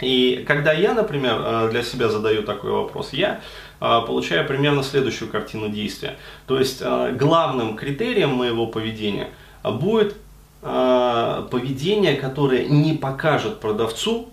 И 0.00 0.44
когда 0.46 0.72
я, 0.72 0.94
например, 0.94 1.68
для 1.70 1.82
себя 1.82 2.08
задаю 2.08 2.42
такой 2.42 2.70
вопрос, 2.70 3.12
я 3.12 3.40
получаю 3.80 4.46
примерно 4.46 4.82
следующую 4.82 5.30
картину 5.30 5.68
действия. 5.68 6.16
То 6.46 6.58
есть 6.58 6.82
главным 6.82 7.76
критерием 7.76 8.30
моего 8.30 8.66
поведения 8.66 9.28
будет 9.62 10.16
поведение, 10.62 12.14
которое 12.14 12.64
не 12.64 12.94
покажет 12.94 13.60
продавцу, 13.60 14.30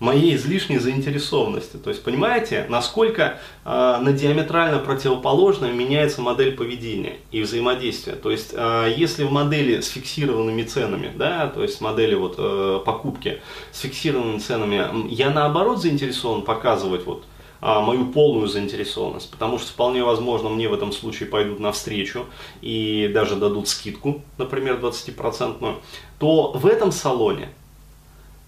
моей 0.00 0.36
излишней 0.36 0.78
заинтересованности. 0.78 1.76
То 1.76 1.90
есть, 1.90 2.02
понимаете, 2.02 2.66
насколько 2.68 3.38
э, 3.64 3.98
на 4.00 4.12
диаметрально 4.12 4.78
противоположную 4.78 5.74
меняется 5.74 6.22
модель 6.22 6.56
поведения 6.56 7.16
и 7.32 7.42
взаимодействия. 7.42 8.14
То 8.14 8.30
есть, 8.30 8.52
э, 8.52 8.94
если 8.96 9.24
в 9.24 9.32
модели 9.32 9.80
с 9.80 9.88
фиксированными 9.88 10.62
ценами, 10.62 11.10
да, 11.14 11.48
то 11.48 11.62
есть 11.62 11.80
модели 11.80 12.14
вот, 12.14 12.36
э, 12.38 12.80
покупки 12.84 13.40
с 13.72 13.80
фиксированными 13.80 14.38
ценами, 14.38 15.08
я 15.12 15.30
наоборот 15.30 15.80
заинтересован 15.80 16.42
показывать 16.42 17.04
вот, 17.04 17.24
а, 17.60 17.80
мою 17.80 18.06
полную 18.06 18.46
заинтересованность, 18.46 19.30
потому 19.32 19.58
что 19.58 19.72
вполне 19.72 20.04
возможно 20.04 20.48
мне 20.48 20.68
в 20.68 20.74
этом 20.74 20.92
случае 20.92 21.28
пойдут 21.28 21.58
навстречу 21.58 22.26
и 22.60 23.10
даже 23.12 23.34
дадут 23.34 23.66
скидку, 23.66 24.22
например, 24.36 24.78
20%, 24.78 25.80
то 26.20 26.52
в 26.52 26.66
этом 26.66 26.92
салоне 26.92 27.48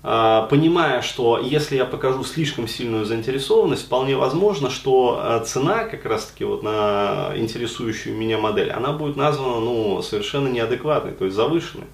понимая, 0.03 1.03
что 1.03 1.39
если 1.39 1.77
я 1.77 1.85
покажу 1.85 2.25
слишком 2.25 2.67
сильную 2.67 3.05
заинтересованность, 3.05 3.85
вполне 3.85 4.17
возможно, 4.17 4.71
что 4.71 5.21
а, 5.21 5.41
цена 5.41 5.85
как 5.85 6.07
раз 6.07 6.27
таки 6.27 6.45
вот 6.45 6.63
на 6.63 7.33
интересующую 7.37 8.17
меня 8.17 8.39
модель, 8.39 8.71
она 8.71 8.93
будет 8.93 9.17
названа 9.17 9.61
ну, 9.61 10.01
совершенно 10.01 10.49
неадекватной, 10.49 11.13
то 11.13 11.27
есть 11.27 11.37
завышенной. 11.37 11.87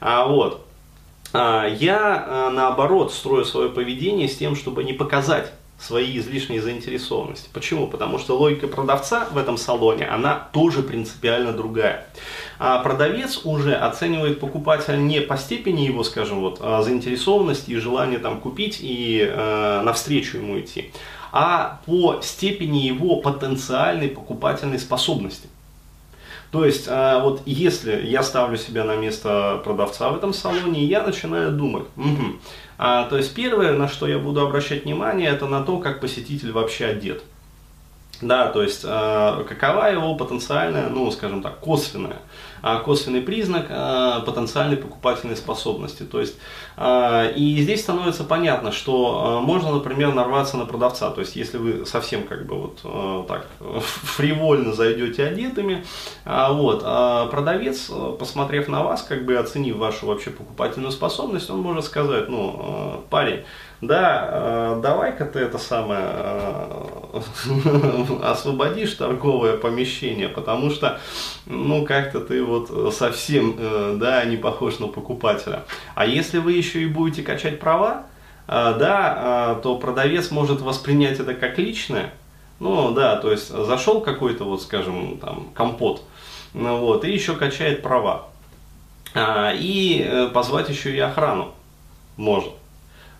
А, 0.00 0.26
вот. 0.26 0.64
А, 1.32 1.66
я 1.66 2.50
наоборот 2.52 3.12
строю 3.12 3.44
свое 3.44 3.68
поведение 3.68 4.28
с 4.28 4.36
тем, 4.36 4.54
чтобы 4.54 4.84
не 4.84 4.92
показать 4.92 5.52
свои 5.84 6.18
излишние 6.18 6.62
заинтересованности. 6.62 7.48
Почему? 7.52 7.86
Потому 7.86 8.18
что 8.18 8.38
логика 8.38 8.68
продавца 8.68 9.28
в 9.30 9.36
этом 9.36 9.58
салоне, 9.58 10.06
она 10.06 10.48
тоже 10.52 10.82
принципиально 10.82 11.52
другая. 11.52 12.06
А 12.58 12.78
продавец 12.78 13.42
уже 13.44 13.74
оценивает 13.74 14.40
покупателя 14.40 14.96
не 14.96 15.20
по 15.20 15.36
степени 15.36 15.82
его, 15.82 16.02
скажем, 16.02 16.40
вот, 16.40 16.58
а 16.60 16.82
заинтересованности 16.82 17.70
и 17.70 17.76
желания 17.76 18.18
там 18.18 18.40
купить 18.40 18.78
и 18.80 19.20
э, 19.20 19.82
навстречу 19.82 20.38
ему 20.38 20.58
идти, 20.58 20.90
а 21.32 21.80
по 21.84 22.20
степени 22.22 22.78
его 22.78 23.16
потенциальной 23.16 24.08
покупательной 24.08 24.78
способности. 24.78 25.48
То 26.50 26.64
есть, 26.64 26.86
э, 26.86 27.20
вот 27.20 27.42
если 27.44 28.06
я 28.06 28.22
ставлю 28.22 28.56
себя 28.56 28.84
на 28.84 28.96
место 28.96 29.60
продавца 29.64 30.08
в 30.10 30.16
этом 30.16 30.32
салоне, 30.32 30.84
я 30.84 31.02
начинаю 31.02 31.50
думать, 31.50 31.84
угу, 31.96 32.38
а, 32.78 33.04
то 33.04 33.16
есть 33.16 33.34
первое, 33.34 33.72
на 33.72 33.88
что 33.88 34.06
я 34.06 34.18
буду 34.18 34.40
обращать 34.40 34.84
внимание, 34.84 35.30
это 35.30 35.46
на 35.46 35.62
то, 35.62 35.78
как 35.78 36.00
посетитель 36.00 36.52
вообще 36.52 36.86
одет. 36.86 37.22
Да, 38.20 38.48
то 38.48 38.62
есть 38.62 38.84
э, 38.84 39.44
какова 39.48 39.90
его 39.90 40.14
потенциальная, 40.14 40.88
ну, 40.88 41.10
скажем 41.10 41.42
так, 41.42 41.58
косвенная, 41.58 42.18
косвенный 42.84 43.20
признак 43.20 43.66
э, 43.68 44.20
потенциальной 44.24 44.76
покупательной 44.76 45.36
способности. 45.36 46.02
То 46.02 46.20
есть, 46.20 46.36
э, 46.76 47.32
и 47.36 47.60
здесь 47.60 47.82
становится 47.82 48.24
понятно, 48.24 48.72
что 48.72 49.40
можно, 49.42 49.72
например, 49.72 50.14
нарваться 50.14 50.56
на 50.56 50.64
продавца. 50.64 51.10
То 51.10 51.20
есть, 51.20 51.36
если 51.36 51.58
вы 51.58 51.86
совсем 51.86 52.24
как 52.24 52.46
бы 52.46 52.56
вот 52.56 53.26
так 53.28 53.48
фривольно 53.82 54.72
зайдете 54.72 55.24
одетыми, 55.26 55.84
вот, 56.24 56.80
продавец, 57.30 57.90
посмотрев 58.18 58.68
на 58.68 58.82
вас, 58.82 59.02
как 59.02 59.24
бы 59.24 59.36
оценив 59.36 59.76
вашу 59.76 60.06
вообще 60.06 60.30
покупательную 60.30 60.92
способность, 60.92 61.50
он 61.50 61.60
может 61.60 61.84
сказать, 61.84 62.28
ну, 62.28 63.04
парень, 63.10 63.44
да, 63.80 64.28
э, 64.30 64.80
давай-ка 64.82 65.24
ты 65.26 65.40
это 65.40 65.58
самое 65.58 66.06
э, 66.06 67.20
освободишь 68.22 68.94
торговое 68.94 69.56
помещение, 69.56 70.28
потому 70.28 70.70
что, 70.70 71.00
ну, 71.46 71.84
как-то 71.84 72.20
ты 72.20 72.42
вот 72.42 72.94
совсем, 72.94 73.56
э, 73.58 73.96
да, 73.98 74.24
не 74.24 74.36
похож 74.36 74.78
на 74.78 74.86
покупателя. 74.86 75.64
А 75.94 76.06
если 76.06 76.38
вы 76.38 76.52
еще 76.52 76.82
и 76.82 76.86
будете 76.86 77.22
качать 77.22 77.60
права, 77.60 78.04
да, 78.46 79.58
то 79.62 79.76
продавец 79.76 80.30
может 80.30 80.60
воспринять 80.60 81.18
это 81.18 81.32
как 81.32 81.56
личное, 81.56 82.12
ну, 82.60 82.90
да, 82.90 83.16
то 83.16 83.30
есть 83.32 83.48
зашел 83.48 84.02
какой-то, 84.02 84.44
вот, 84.44 84.60
скажем, 84.60 85.16
там, 85.18 85.48
компот, 85.54 86.02
ну, 86.52 86.76
вот, 86.76 87.06
и 87.06 87.10
еще 87.10 87.36
качает 87.36 87.82
права. 87.82 88.26
И 89.16 90.28
позвать 90.34 90.68
еще 90.68 90.94
и 90.94 90.98
охрану 90.98 91.54
может. 92.18 92.52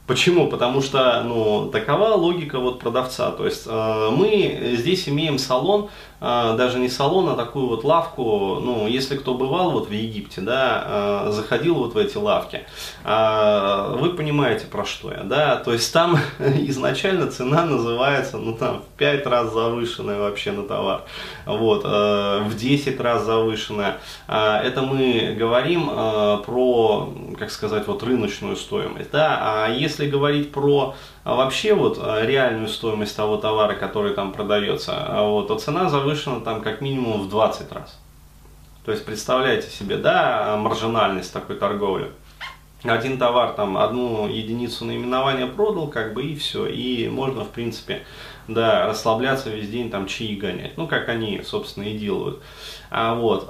Почему? 0.06 0.48
Потому 0.48 0.82
что 0.82 1.22
ну, 1.22 1.70
такова 1.70 2.14
логика 2.14 2.58
вот 2.58 2.78
продавца. 2.78 3.30
То 3.30 3.46
есть 3.46 3.64
э, 3.66 4.10
мы 4.10 4.74
здесь 4.76 5.08
имеем 5.08 5.38
салон, 5.38 5.88
даже 6.24 6.78
не 6.78 6.88
салон, 6.88 7.28
а 7.28 7.36
такую 7.36 7.66
вот 7.66 7.84
лавку. 7.84 8.58
Ну, 8.62 8.86
если 8.86 9.16
кто 9.16 9.34
бывал 9.34 9.72
вот 9.72 9.88
в 9.88 9.92
Египте, 9.92 10.40
да, 10.40 11.26
э, 11.26 11.32
заходил 11.32 11.74
вот 11.74 11.94
в 11.94 11.98
эти 11.98 12.16
лавки, 12.16 12.62
э, 13.04 13.96
вы 13.98 14.10
понимаете 14.10 14.66
про 14.66 14.86
что 14.86 15.12
я, 15.12 15.22
да. 15.22 15.56
То 15.56 15.72
есть 15.72 15.92
там 15.92 16.18
изначально 16.38 17.30
цена 17.30 17.66
называется, 17.66 18.38
ну 18.38 18.54
там 18.54 18.80
в 18.80 18.98
5 18.98 19.26
раз 19.26 19.52
завышенная 19.52 20.18
вообще 20.18 20.52
на 20.52 20.62
товар, 20.62 21.02
вот, 21.44 21.84
в 21.84 22.56
10 22.56 23.00
раз 23.00 23.24
завышенная. 23.24 23.98
Это 24.26 24.82
мы 24.82 25.36
говорим 25.38 25.88
про, 26.44 27.12
как 27.38 27.50
сказать, 27.50 27.86
вот 27.86 28.02
рыночную 28.02 28.56
стоимость, 28.56 29.10
да. 29.10 29.38
А 29.40 29.68
если 29.68 30.08
говорить 30.08 30.52
про 30.52 30.94
а, 31.24 31.34
вообще 31.36 31.74
вот 31.74 31.98
а, 32.00 32.24
реальную 32.24 32.68
стоимость 32.68 33.16
того 33.16 33.38
товара, 33.38 33.74
который 33.74 34.12
там 34.12 34.32
продается, 34.32 34.92
а, 34.94 35.26
вот, 35.26 35.48
то 35.48 35.58
цена 35.58 35.88
завышена 35.88 36.40
там 36.40 36.60
как 36.60 36.82
минимум 36.82 37.22
в 37.22 37.30
20 37.30 37.72
раз. 37.72 37.98
То 38.84 38.92
есть 38.92 39.06
представляете 39.06 39.70
себе, 39.70 39.96
да, 39.96 40.56
маржинальность 40.58 41.32
такой 41.32 41.56
торговли. 41.56 42.10
Один 42.82 43.16
товар, 43.16 43.52
там, 43.52 43.78
одну 43.78 44.28
единицу 44.28 44.84
наименования 44.84 45.46
продал, 45.46 45.88
как 45.88 46.12
бы 46.12 46.22
и 46.22 46.36
все. 46.36 46.66
И 46.66 47.08
можно, 47.08 47.42
в 47.42 47.48
принципе, 47.48 48.04
да, 48.46 48.86
расслабляться 48.86 49.48
весь 49.48 49.70
день, 49.70 49.90
там, 49.90 50.06
чаи 50.06 50.34
гонять. 50.34 50.76
Ну, 50.76 50.86
как 50.86 51.08
они, 51.08 51.40
собственно, 51.42 51.84
и 51.84 51.96
делают. 51.96 52.42
А 52.90 53.14
вот, 53.14 53.48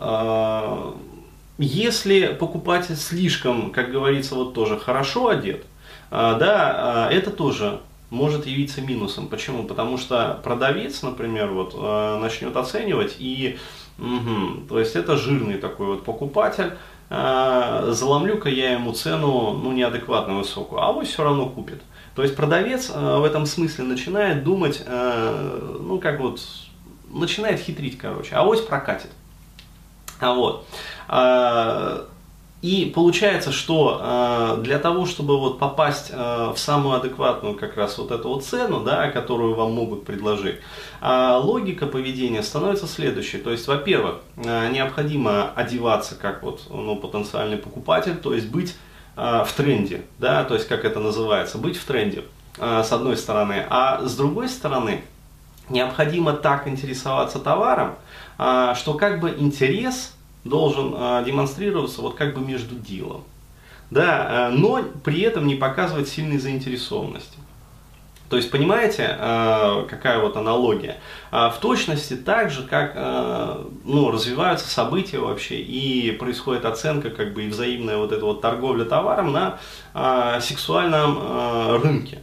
если 1.58 2.28
покупатель 2.28 2.94
слишком, 2.94 3.72
как 3.72 3.90
говорится, 3.90 4.36
вот 4.36 4.54
тоже 4.54 4.78
хорошо 4.78 5.30
одет, 5.30 5.64
а, 5.64 5.73
да, 6.10 7.06
а, 7.06 7.10
это 7.10 7.30
тоже 7.30 7.80
может 8.10 8.46
явиться 8.46 8.80
минусом. 8.80 9.28
Почему? 9.28 9.64
Потому 9.64 9.98
что 9.98 10.40
продавец, 10.44 11.02
например, 11.02 11.50
вот, 11.50 11.74
а, 11.76 12.18
начнет 12.20 12.56
оценивать 12.56 13.16
и, 13.18 13.58
угу, 13.98 14.66
то 14.68 14.78
есть 14.78 14.94
это 14.94 15.16
жирный 15.16 15.58
такой 15.58 15.86
вот 15.86 16.04
покупатель, 16.04 16.72
заломлю-ка 17.10 18.48
я 18.48 18.72
ему 18.72 18.92
цену 18.92 19.52
ну, 19.52 19.72
неадекватно 19.72 20.38
высокую, 20.38 20.80
а 20.80 20.90
он 20.90 21.04
все 21.04 21.22
равно 21.22 21.48
купит. 21.48 21.82
То 22.16 22.22
есть 22.22 22.34
продавец 22.34 22.88
в 22.88 23.24
этом 23.24 23.44
смысле 23.46 23.84
начинает 23.84 24.42
думать, 24.42 24.82
ну 24.86 26.00
как 26.00 26.20
вот, 26.20 26.40
начинает 27.10 27.60
хитрить, 27.60 27.98
короче, 27.98 28.34
а 28.34 28.40
авось 28.40 28.62
прокатит. 28.62 29.10
А 30.18 30.32
вот. 30.32 30.66
И 32.64 32.90
получается, 32.94 33.52
что 33.52 34.00
э, 34.02 34.62
для 34.62 34.78
того, 34.78 35.04
чтобы 35.04 35.38
вот 35.38 35.58
попасть 35.58 36.08
э, 36.10 36.16
в 36.16 36.56
самую 36.56 36.96
адекватную 36.96 37.56
как 37.56 37.76
раз 37.76 37.98
вот 37.98 38.10
эту 38.10 38.30
вот 38.30 38.42
цену, 38.42 38.80
да, 38.80 39.10
которую 39.10 39.54
вам 39.54 39.74
могут 39.74 40.06
предложить, 40.06 40.56
э, 41.02 41.40
логика 41.42 41.84
поведения 41.84 42.42
становится 42.42 42.86
следующей. 42.86 43.36
То 43.36 43.50
есть, 43.50 43.68
во-первых, 43.68 44.20
необходимо 44.36 45.50
одеваться 45.50 46.14
как 46.14 46.42
вот 46.42 46.62
ну, 46.70 46.96
потенциальный 46.96 47.58
покупатель, 47.58 48.16
то 48.16 48.32
есть 48.32 48.48
быть 48.48 48.74
в 49.14 49.48
тренде, 49.54 50.00
да, 50.18 50.42
то 50.44 50.54
есть 50.54 50.66
как 50.66 50.86
это 50.86 51.00
называется, 51.00 51.58
быть 51.58 51.76
в 51.76 51.84
тренде 51.84 52.24
с 52.58 52.90
одной 52.90 53.18
стороны, 53.18 53.66
а 53.68 54.00
с 54.06 54.16
другой 54.16 54.48
стороны 54.48 55.02
необходимо 55.68 56.32
так 56.32 56.66
интересоваться 56.66 57.38
товаром, 57.38 57.94
что 58.36 58.94
как 58.94 59.20
бы 59.20 59.36
интерес 59.38 60.13
должен 60.44 60.94
э, 60.94 61.22
демонстрироваться 61.26 62.02
вот 62.02 62.14
как 62.14 62.34
бы 62.34 62.40
между 62.40 62.74
делом. 62.76 63.24
Да, 63.90 64.48
э, 64.50 64.54
но 64.54 64.82
при 65.02 65.20
этом 65.22 65.46
не 65.46 65.54
показывать 65.54 66.08
сильной 66.08 66.38
заинтересованности. 66.38 67.38
То 68.28 68.36
есть, 68.36 68.50
понимаете, 68.50 69.16
э, 69.18 69.86
какая 69.88 70.18
вот 70.18 70.36
аналогия? 70.36 70.96
В 71.30 71.54
точности 71.60 72.14
так 72.14 72.50
же, 72.50 72.62
как 72.62 72.94
ну, 73.84 74.10
развиваются 74.10 74.68
события 74.68 75.18
вообще 75.18 75.56
и 75.60 76.12
происходит 76.12 76.64
оценка 76.64 77.10
как 77.10 77.32
бы 77.32 77.44
и 77.44 77.48
взаимная 77.48 77.96
вот 77.96 78.12
эта 78.12 78.24
вот 78.24 78.40
торговля 78.40 78.84
товаром 78.84 79.32
на 79.32 79.58
сексуальном 80.40 81.82
рынке. 81.82 82.22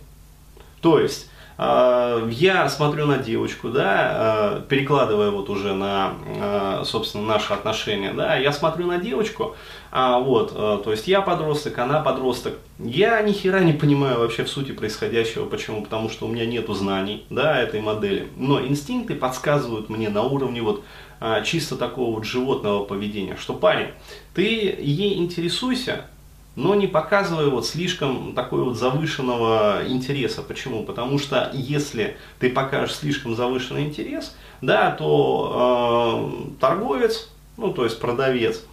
То 0.82 1.00
есть, 1.00 1.30
я 1.62 2.68
смотрю 2.70 3.06
на 3.06 3.18
девочку, 3.18 3.70
да, 3.70 4.58
э, 4.58 4.62
перекладывая 4.68 5.30
вот 5.30 5.50
уже 5.50 5.74
на, 5.74 6.14
э, 6.26 6.82
собственно, 6.86 7.24
наши 7.26 7.54
отношения, 7.54 8.14
да, 8.14 8.36
я 8.36 8.52
смотрю 8.52 8.88
на 8.88 8.98
девочку, 8.98 9.56
а, 9.92 10.20
вот, 10.20 10.54
то 10.56 10.92
есть 10.92 11.08
я 11.08 11.22
подросток, 11.22 11.78
она 11.78 12.00
подросток. 12.00 12.54
Я 12.80 13.22
ни 13.22 13.34
хера 13.34 13.60
не 13.60 13.74
понимаю 13.74 14.20
вообще 14.20 14.44
в 14.44 14.50
сути 14.50 14.72
происходящего. 14.72 15.46
Почему? 15.46 15.84
Потому 15.84 16.10
что 16.10 16.26
у 16.26 16.30
меня 16.30 16.46
нету 16.46 16.74
знаний, 16.74 17.26
да, 17.30 17.62
этой 17.62 17.82
модели. 17.82 18.28
Но 18.38 18.62
инстинкты 18.66 19.16
подсказывают 19.16 19.90
мне 19.90 20.10
на 20.10 20.24
уровне 20.24 20.62
вот 20.62 20.84
а, 21.24 21.42
чисто 21.42 21.76
такого 21.76 22.16
вот 22.16 22.26
животного 22.26 22.84
поведения, 22.84 23.36
что 23.36 23.54
парень, 23.54 23.90
ты 24.34 24.44
ей 24.44 25.20
интересуйся, 25.20 26.08
но 26.56 26.76
не 26.76 26.88
показывай 26.88 27.50
вот 27.50 27.66
слишком 27.66 28.34
такой 28.34 28.64
вот 28.64 28.78
завышенного 28.78 29.84
интереса. 29.88 30.42
Почему? 30.42 30.84
Потому 30.84 31.18
что 31.18 31.50
если 31.54 32.18
ты 32.40 32.50
покажешь 32.50 32.96
слишком 32.96 33.36
завышенный 33.36 33.86
интерес, 33.86 34.36
да, 34.62 34.92
то 34.92 36.52
э, 36.54 36.60
торговец, 36.60 37.30
ну 37.58 37.74
то 37.74 37.86
есть 37.86 38.00
продавец, 38.00 38.64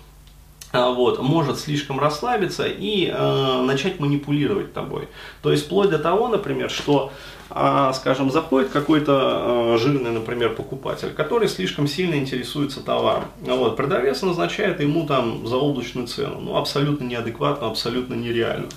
вот, 0.72 1.20
может 1.22 1.58
слишком 1.58 1.98
расслабиться 1.98 2.66
и 2.66 3.06
э, 3.06 3.62
начать 3.62 4.00
манипулировать 4.00 4.74
тобой. 4.74 5.08
То 5.42 5.50
есть 5.50 5.66
вплоть 5.66 5.88
до 5.88 5.98
того, 5.98 6.28
например, 6.28 6.70
что, 6.70 7.10
э, 7.50 7.92
скажем, 7.94 8.30
заходит 8.30 8.68
какой-то 8.68 9.74
э, 9.74 9.78
жирный, 9.78 10.10
например, 10.10 10.54
покупатель, 10.54 11.10
который 11.14 11.48
слишком 11.48 11.86
сильно 11.88 12.16
интересуется 12.16 12.82
товаром. 12.82 13.24
Вот, 13.40 13.76
продавец 13.76 14.20
назначает 14.20 14.80
ему 14.80 15.06
там 15.06 15.46
заоблачную 15.46 16.06
цену, 16.06 16.40
ну, 16.40 16.56
абсолютно 16.56 17.04
неадекватно, 17.04 17.68
абсолютно 17.68 18.12
нереально. 18.12 18.68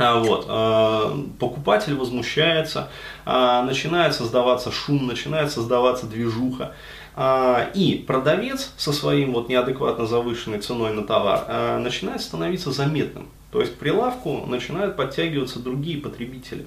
А, 0.00 0.20
вот, 0.20 0.46
э, 0.48 1.16
покупатель 1.40 1.96
возмущается, 1.96 2.88
начинает 3.26 4.14
создаваться 4.14 4.70
шум, 4.70 5.08
начинает 5.08 5.50
создаваться 5.50 6.06
движуха. 6.06 6.74
А, 7.20 7.72
и 7.74 7.96
продавец 7.96 8.72
со 8.76 8.92
своим 8.92 9.32
вот 9.32 9.48
неадекватно 9.48 10.06
завышенной 10.06 10.60
ценой 10.60 10.92
на 10.92 11.02
товар 11.02 11.46
а, 11.48 11.78
начинает 11.80 12.20
становиться 12.20 12.70
заметным. 12.70 13.28
То 13.50 13.60
есть 13.60 13.76
прилавку 13.76 14.46
начинают 14.46 14.94
подтягиваться 14.94 15.58
другие 15.58 15.98
потребители, 15.98 16.64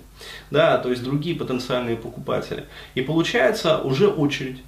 да, 0.49 0.77
то 0.77 0.89
есть 0.89 1.03
другие 1.05 1.37
потенциальные 1.37 1.95
покупатели. 1.95 2.65
И 2.95 3.01
получается 3.01 3.77
уже 3.77 4.09
очередь 4.09 4.61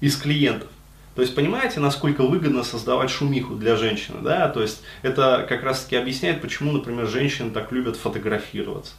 из 0.00 0.16
клиентов. 0.16 0.70
То 1.14 1.20
есть 1.20 1.34
понимаете, 1.34 1.80
насколько 1.80 2.22
выгодно 2.22 2.64
создавать 2.64 3.10
шумиху 3.10 3.56
для 3.56 3.76
женщины, 3.76 4.22
да, 4.22 4.48
то 4.48 4.62
есть 4.62 4.80
это 5.02 5.44
как 5.46 5.64
раз 5.64 5.84
таки 5.84 5.96
объясняет, 5.96 6.40
почему, 6.40 6.72
например, 6.72 7.06
женщины 7.06 7.50
так 7.50 7.72
любят 7.72 7.98
фотографироваться, 7.98 8.94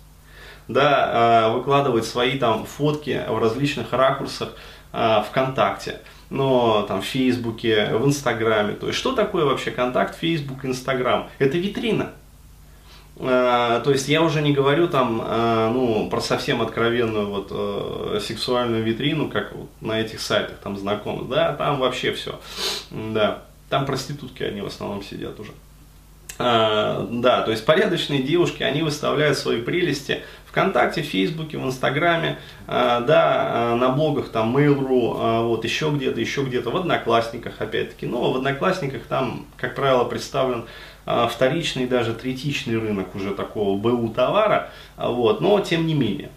да, 0.68 1.10
а, 1.12 1.50
выкладывать 1.50 2.06
свои 2.06 2.38
там 2.38 2.68
фотки 2.68 3.24
в 3.28 3.40
различных 3.40 3.92
ракурсах, 3.92 4.54
ВКонтакте, 4.92 6.02
но 6.30 6.84
там 6.84 7.02
в 7.02 7.06
Фейсбуке, 7.06 7.90
в 7.94 8.06
Инстаграме. 8.06 8.74
То 8.74 8.88
есть 8.88 9.00
что 9.00 9.14
такое 9.14 9.46
вообще 9.46 9.72
контакт, 9.72 10.16
Фейсбук, 10.18 10.66
Инстаграм? 10.66 11.30
Это 11.40 11.58
витрина. 11.58 12.12
Э, 13.20 13.82
то 13.84 13.92
есть 13.92 14.08
я 14.08 14.22
уже 14.22 14.42
не 14.42 14.54
говорю 14.54 14.88
там, 14.88 15.22
э, 15.22 15.70
ну, 15.74 16.10
про 16.10 16.22
совсем 16.22 16.62
откровенную 16.62 17.28
вот 17.28 17.48
э, 17.52 18.20
сексуальную 18.22 18.84
витрину, 18.84 19.30
как 19.30 19.54
вот 19.54 19.70
на 19.82 20.00
этих 20.00 20.22
сайтах 20.22 20.58
там 20.60 20.78
знакомы, 20.78 21.28
да, 21.28 21.54
там 21.54 21.80
вообще 21.80 22.14
все, 22.14 22.40
да, 22.92 23.44
там 23.70 23.86
проститутки 23.86 24.44
они 24.44 24.62
в 24.62 24.68
основном 24.68 25.04
сидят 25.04 25.38
уже. 25.40 25.52
А, 26.42 27.06
да, 27.12 27.42
то 27.42 27.52
есть 27.52 27.66
порядочные 27.66 28.24
девушки, 28.24 28.64
они 28.64 28.82
выставляют 28.82 29.38
свои 29.38 29.62
прелести 29.62 30.22
ВКонтакте, 30.50 31.02
в 31.02 31.06
Фейсбуке, 31.06 31.58
в 31.58 31.66
Инстаграме, 31.66 32.40
а, 32.68 33.02
да, 33.02 33.74
а, 33.74 33.76
на 33.76 33.90
блогах 33.90 34.30
там 34.30 34.56
Mail.ru, 34.56 35.48
вот 35.48 35.64
еще 35.64 35.90
где-то, 35.92 36.20
еще 36.20 36.44
где-то, 36.44 36.72
в 36.72 36.78
Одноклассниках 36.78 37.54
опять-таки. 37.60 38.06
Но 38.06 38.32
в 38.32 38.38
Одноклассниках 38.38 39.04
там, 39.04 39.46
как 39.58 39.76
правило, 39.76 40.04
представлен 40.06 40.66
вторичный, 41.06 41.88
даже 41.88 42.14
третичный 42.14 42.78
рынок 42.78 43.16
уже 43.16 43.34
такого 43.34 43.78
БУ 43.78 44.10
товара, 44.10 44.70
вот, 44.98 45.42
но 45.42 45.60
тем 45.60 45.88
не 45.88 45.94
менее. 45.94 46.30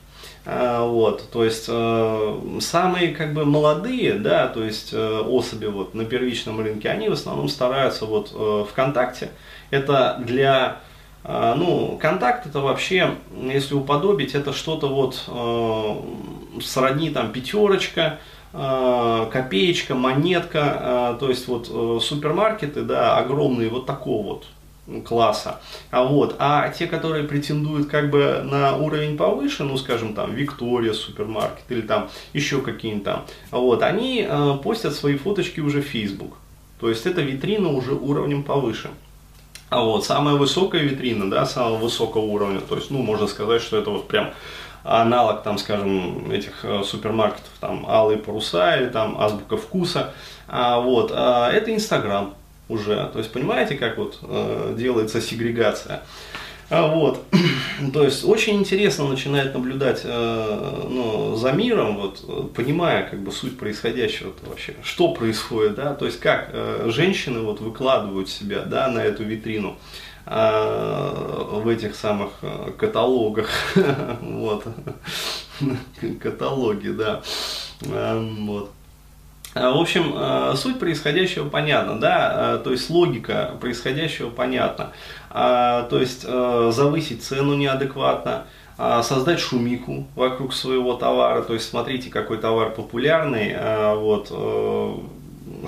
Вот, 0.45 1.31
то 1.31 1.45
есть 1.45 1.67
э, 1.69 2.41
самые 2.61 3.15
как 3.15 3.33
бы 3.33 3.45
молодые, 3.45 4.15
да, 4.15 4.49
то 4.49 4.65
есть 4.65 4.93
э, 4.93 5.21
особи 5.21 5.67
вот 5.67 5.95
на 5.95 6.05
первичном 6.05 6.61
рынке, 6.61 6.89
они 6.89 7.09
в 7.09 7.13
основном 7.13 7.49
стараются 7.49 8.07
вот 8.07 8.33
э, 8.35 8.65
ВКонтакте, 8.69 9.31
это 9.71 10.21
для, 10.25 10.79
э, 10.79 10.92
ну, 11.25 11.99
контакт 12.01 12.47
это 12.47 12.61
вообще, 12.61 13.15
если 13.41 13.75
уподобить, 13.75 14.35
это 14.35 14.53
что-то 14.53 14.89
вот 14.89 15.25
э, 15.29 16.61
сродни 16.61 17.11
там 17.11 17.31
пятерочка, 17.33 18.19
э, 18.53 19.27
копеечка, 19.31 19.95
монетка, 19.95 21.17
то 21.21 21.29
есть 21.29 21.47
вот 21.47 22.03
супермаркеты, 22.03 22.83
да, 22.83 23.17
огромные 23.19 23.69
вот 23.69 23.87
такого 23.87 24.27
вот 24.27 24.47
класса. 25.05 25.61
А 25.91 26.05
вот, 26.05 26.37
а 26.39 26.69
те, 26.71 26.87
которые 26.87 27.25
претендуют 27.25 27.89
как 27.89 28.11
бы 28.11 28.43
на 28.45 28.77
уровень 28.77 29.17
повыше, 29.17 29.65
ну, 29.65 29.77
скажем, 29.77 30.15
там, 30.15 30.35
Виктория 30.35 30.93
супермаркет 30.93 31.65
или 31.69 31.83
там 31.83 32.11
еще 32.33 32.61
какие-нибудь 32.61 33.05
там, 33.05 33.25
вот, 33.51 33.83
они 33.83 34.27
э, 34.29 34.55
постят 34.63 34.95
свои 34.95 35.17
фоточки 35.17 35.61
уже 35.61 35.83
в 35.83 35.87
Facebook. 35.87 36.37
То 36.81 36.89
есть 36.89 37.07
это 37.07 37.23
витрина 37.23 37.69
уже 37.69 37.93
уровнем 37.93 38.43
повыше. 38.43 38.91
А 39.73 39.81
вот 39.83 40.05
самая 40.05 40.35
высокая 40.35 40.83
витрина, 40.83 41.31
да, 41.31 41.47
самого 41.47 41.77
высокого 41.77 42.21
уровня, 42.21 42.61
то 42.61 42.77
есть, 42.77 42.91
ну, 42.91 42.99
можно 42.99 43.27
сказать, 43.27 43.63
что 43.63 43.79
это 43.79 43.89
вот 43.89 44.07
прям 44.07 44.35
аналог, 44.85 45.43
там, 45.43 45.57
скажем, 45.57 46.31
этих 46.31 46.63
э, 46.63 46.83
супермаркетов, 46.85 47.51
там, 47.59 47.87
Алые 47.89 48.19
паруса 48.19 48.77
или 48.77 48.91
там 48.91 49.19
Азбука 49.19 49.57
вкуса, 49.57 50.13
а, 50.47 50.79
вот, 50.79 51.11
а, 51.15 51.51
это 51.51 51.75
Инстаграм 51.75 52.35
уже, 52.69 53.09
то 53.15 53.19
есть, 53.19 53.33
понимаете, 53.33 53.77
как 53.77 53.97
вот 53.97 54.19
э, 54.23 54.75
делается 54.77 55.23
сегрегация. 55.23 56.03
А 56.73 56.87
вот, 56.87 57.23
то 57.93 58.03
есть 58.03 58.25
очень 58.25 58.55
интересно 58.55 59.07
начинает 59.07 59.53
наблюдать 59.53 60.01
э, 60.05 60.87
ну, 60.89 61.37
за 61.37 61.53
миром, 61.53 61.99
вот, 61.99 62.55
понимая 62.55 63.07
как 63.11 63.21
бы 63.21 63.31
суть 63.31 63.59
происходящего 63.59 64.33
вообще, 64.47 64.75
что 64.83 65.13
происходит, 65.13 65.75
да, 65.75 65.93
то 65.93 66.07
есть 66.07 66.19
как 66.19 66.49
э, 66.51 66.89
женщины 66.89 67.41
вот 67.41 67.61
выкладывают 67.61 68.31
себя, 68.31 68.63
да, 68.63 68.89
на 68.89 69.01
эту 69.01 69.23
витрину 69.23 69.77
э, 70.25 71.61
в 71.63 71.69
этих 71.69 71.95
самых 71.95 72.31
э, 72.41 72.71
каталогах, 72.79 73.51
вот, 74.23 74.65
каталоги, 76.23 76.89
да, 76.89 77.23
э, 77.83 78.35
вот. 78.39 78.71
Э, 79.55 79.71
в 79.71 79.81
общем, 79.81 80.15
э, 80.17 80.55
суть 80.57 80.79
происходящего 80.79 81.49
понятна, 81.49 82.01
да, 82.01 82.57
э, 82.57 82.59
то 82.65 82.71
есть 82.71 82.89
логика 82.89 83.53
происходящего 83.61 84.31
понятна. 84.31 84.93
То 85.31 85.89
есть 85.93 86.25
завысить 86.25 87.25
цену 87.25 87.55
неадекватно, 87.55 88.45
создать 88.77 89.41
шумиху 89.41 90.07
вокруг 90.15 90.53
своего 90.53 90.93
товара, 90.93 91.41
то 91.41 91.55
есть 91.55 91.71
смотрите, 91.71 92.11
какой 92.11 92.37
товар 92.37 92.71
популярный, 92.75 93.57
вот, 93.97 94.31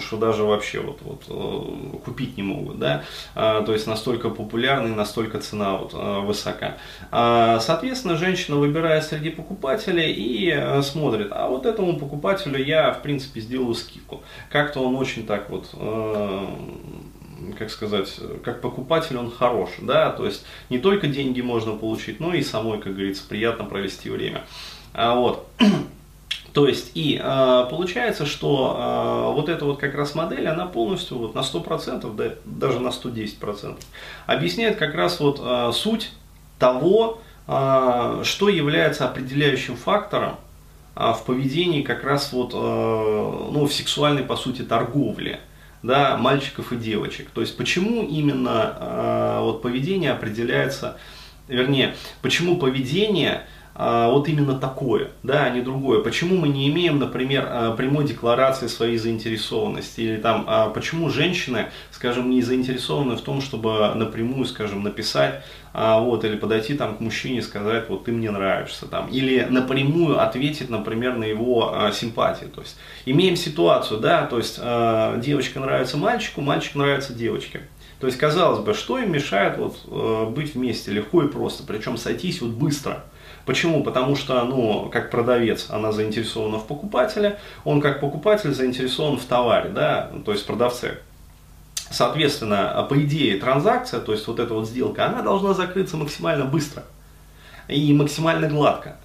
что 0.00 0.16
даже 0.16 0.44
вообще 0.44 0.80
вот, 0.80 0.98
вот, 1.02 1.22
э, 1.28 1.96
купить 2.04 2.36
не 2.36 2.42
могут, 2.42 2.78
да, 2.78 3.04
а, 3.34 3.62
то 3.62 3.72
есть 3.72 3.86
настолько 3.86 4.30
популярный, 4.30 4.94
настолько 4.94 5.38
цена 5.40 5.76
вот, 5.76 5.92
э, 5.94 6.20
высока. 6.20 6.76
А, 7.10 7.60
соответственно, 7.60 8.16
женщина 8.16 8.56
выбирает 8.56 9.04
среди 9.04 9.30
покупателей 9.30 10.12
и 10.12 10.50
э, 10.50 10.82
смотрит, 10.82 11.28
а 11.30 11.48
вот 11.48 11.66
этому 11.66 11.98
покупателю 11.98 12.62
я, 12.62 12.92
в 12.92 13.02
принципе, 13.02 13.40
сделаю 13.40 13.74
скидку. 13.74 14.22
Как-то 14.50 14.80
он 14.80 14.96
очень 14.96 15.26
так 15.26 15.50
вот 15.50 15.68
как 17.58 17.70
сказать, 17.70 18.08
как 18.42 18.62
покупатель 18.62 19.18
он 19.18 19.30
хорош, 19.30 19.70
да, 19.80 20.10
то 20.10 20.24
есть 20.24 20.46
не 20.70 20.78
только 20.78 21.08
деньги 21.08 21.40
можно 21.40 21.72
получить, 21.72 22.18
но 22.18 22.32
и 22.32 22.42
самой, 22.42 22.80
как 22.80 22.94
говорится, 22.94 23.24
приятно 23.28 23.64
провести 23.64 24.08
время. 24.08 24.44
А 24.94 25.14
вот. 25.14 25.46
То 26.54 26.68
есть, 26.68 26.92
и 26.94 27.20
э, 27.20 27.66
получается, 27.68 28.26
что 28.26 28.76
э, 28.78 29.34
вот 29.34 29.48
эта 29.48 29.64
вот 29.64 29.80
как 29.80 29.96
раз 29.96 30.14
модель, 30.14 30.46
она 30.46 30.66
полностью 30.66 31.18
вот 31.18 31.34
на 31.34 31.40
100%, 31.40 32.14
да, 32.14 32.34
даже 32.44 32.78
на 32.78 32.88
110% 32.88 33.76
объясняет 34.26 34.76
как 34.76 34.94
раз 34.94 35.18
вот 35.18 35.40
э, 35.42 35.72
суть 35.74 36.12
того, 36.60 37.20
э, 37.48 38.20
что 38.22 38.48
является 38.48 39.04
определяющим 39.04 39.76
фактором 39.76 40.36
э, 40.94 41.12
в 41.12 41.24
поведении 41.24 41.82
как 41.82 42.04
раз 42.04 42.32
вот, 42.32 42.52
э, 42.54 42.56
ну, 42.56 43.66
в 43.66 43.72
сексуальной, 43.72 44.22
по 44.22 44.36
сути, 44.36 44.62
торговле 44.62 45.40
да, 45.82 46.16
мальчиков 46.16 46.72
и 46.72 46.76
девочек. 46.76 47.30
То 47.30 47.40
есть, 47.40 47.56
почему 47.56 48.04
именно 48.04 48.76
э, 48.78 49.38
вот 49.40 49.60
поведение 49.60 50.12
определяется, 50.12 50.98
вернее, 51.48 51.96
почему 52.22 52.58
поведение 52.58 53.42
вот 53.74 54.28
именно 54.28 54.58
такое, 54.58 55.10
да, 55.22 55.44
а 55.44 55.50
не 55.50 55.60
другое. 55.60 56.00
Почему 56.00 56.36
мы 56.36 56.48
не 56.48 56.68
имеем, 56.68 56.98
например, 56.98 57.46
а, 57.48 57.72
прямой 57.72 58.04
декларации 58.04 58.68
своей 58.68 58.98
заинтересованности, 58.98 60.00
или 60.00 60.16
там, 60.16 60.44
а, 60.46 60.68
почему 60.70 61.10
женщины, 61.10 61.66
скажем, 61.90 62.30
не 62.30 62.42
заинтересованы 62.42 63.16
в 63.16 63.20
том, 63.20 63.40
чтобы 63.40 63.92
напрямую, 63.94 64.46
скажем, 64.46 64.84
написать, 64.84 65.42
а, 65.72 65.98
вот, 65.98 66.24
или 66.24 66.36
подойти 66.36 66.74
там 66.74 66.96
к 66.96 67.00
мужчине 67.00 67.38
и 67.38 67.42
сказать, 67.42 67.88
вот 67.88 68.04
ты 68.04 68.12
мне 68.12 68.30
нравишься, 68.30 68.86
там, 68.86 69.08
или 69.08 69.44
напрямую 69.50 70.20
ответить, 70.20 70.70
например, 70.70 71.16
на 71.16 71.24
его 71.24 71.74
а, 71.74 71.90
симпатии, 71.90 72.44
то 72.44 72.60
есть, 72.60 72.76
имеем 73.06 73.34
ситуацию, 73.34 73.98
да, 73.98 74.24
то 74.26 74.38
есть, 74.38 74.60
а, 74.62 75.18
девочка 75.18 75.58
нравится 75.58 75.96
мальчику, 75.96 76.42
мальчик 76.42 76.76
нравится 76.76 77.12
девочке, 77.12 77.62
то 77.98 78.06
есть, 78.06 78.18
казалось 78.18 78.60
бы, 78.60 78.72
что 78.72 79.00
им 79.00 79.10
мешает 79.10 79.58
вот, 79.58 80.30
быть 80.30 80.54
вместе? 80.54 80.92
Легко 80.92 81.22
и 81.22 81.28
просто, 81.28 81.64
причем 81.66 81.96
сойтись 81.96 82.40
вот 82.42 82.50
быстро. 82.50 83.04
Почему? 83.46 83.82
Потому 83.82 84.16
что, 84.16 84.42
ну, 84.44 84.88
как 84.90 85.10
продавец, 85.10 85.66
она 85.68 85.92
заинтересована 85.92 86.58
в 86.58 86.66
покупателе, 86.66 87.38
он 87.64 87.80
как 87.80 88.00
покупатель 88.00 88.54
заинтересован 88.54 89.18
в 89.18 89.24
товаре, 89.24 89.70
да, 89.70 90.10
то 90.24 90.32
есть 90.32 90.46
продавце. 90.46 90.98
Соответственно, 91.90 92.86
по 92.88 93.00
идее, 93.02 93.38
транзакция, 93.38 94.00
то 94.00 94.12
есть 94.12 94.26
вот 94.26 94.40
эта 94.40 94.54
вот 94.54 94.66
сделка, 94.66 95.06
она 95.06 95.22
должна 95.22 95.52
закрыться 95.52 95.96
максимально 95.96 96.46
быстро 96.46 96.84
и 97.68 97.92
максимально 97.92 98.48
гладко. 98.48 98.96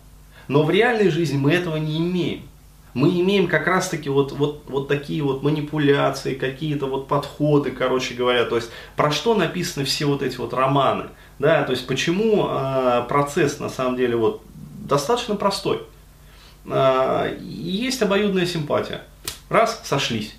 Но 0.48 0.64
в 0.64 0.72
реальной 0.72 1.10
жизни 1.10 1.38
мы 1.38 1.52
этого 1.52 1.76
не 1.76 1.98
имеем 1.98 2.50
мы 2.94 3.10
имеем 3.10 3.48
как 3.48 3.68
раз-таки 3.68 4.10
вот, 4.10 4.32
вот, 4.32 4.64
вот 4.68 4.88
такие 4.88 5.22
вот 5.24 5.44
манипуляции, 5.44 6.34
какие-то 6.34 6.88
вот 6.88 7.08
подходы, 7.08 7.72
короче 7.72 8.16
говоря, 8.16 8.46
то 8.46 8.56
есть 8.56 8.72
про 8.96 9.12
что 9.12 9.36
написаны 9.36 9.86
все 9.86 10.06
вот 10.06 10.24
эти 10.24 10.38
вот 10.38 10.54
романы, 10.54 11.06
да, 11.40 11.64
то 11.64 11.72
есть 11.72 11.88
почему 11.88 12.48
э, 12.50 13.06
процесс 13.08 13.60
на 13.60 13.70
самом 13.70 13.96
деле 13.96 14.16
вот 14.16 14.42
достаточно 14.86 15.36
простой. 15.36 15.82
Э, 16.66 17.38
есть 17.42 18.02
обоюдная 18.02 18.46
симпатия, 18.46 19.02
раз, 19.50 19.82
сошлись, 19.86 20.36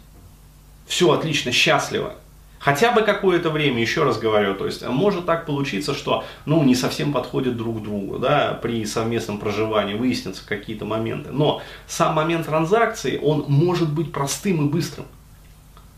все 0.86 1.10
отлично, 1.10 1.52
счастливо, 1.52 2.14
хотя 2.58 2.92
бы 2.92 3.00
какое-то 3.00 3.50
время, 3.50 3.80
еще 3.80 4.04
раз 4.04 4.18
говорю, 4.18 4.54
то 4.54 4.66
есть 4.66 4.86
может 4.86 5.26
так 5.26 5.46
получиться, 5.46 5.94
что 5.94 6.24
ну, 6.44 6.62
не 6.62 6.74
совсем 6.74 7.12
подходят 7.12 7.56
друг 7.56 7.82
другу 7.82 8.18
да, 8.18 8.58
при 8.62 8.84
совместном 8.84 9.38
проживании, 9.38 9.94
выяснятся 9.94 10.46
какие-то 10.46 10.84
моменты. 10.84 11.30
Но 11.32 11.62
сам 11.88 12.14
момент 12.14 12.46
транзакции, 12.46 13.18
он 13.20 13.46
может 13.48 13.90
быть 13.90 14.12
простым 14.12 14.66
и 14.66 14.70
быстрым. 14.70 15.06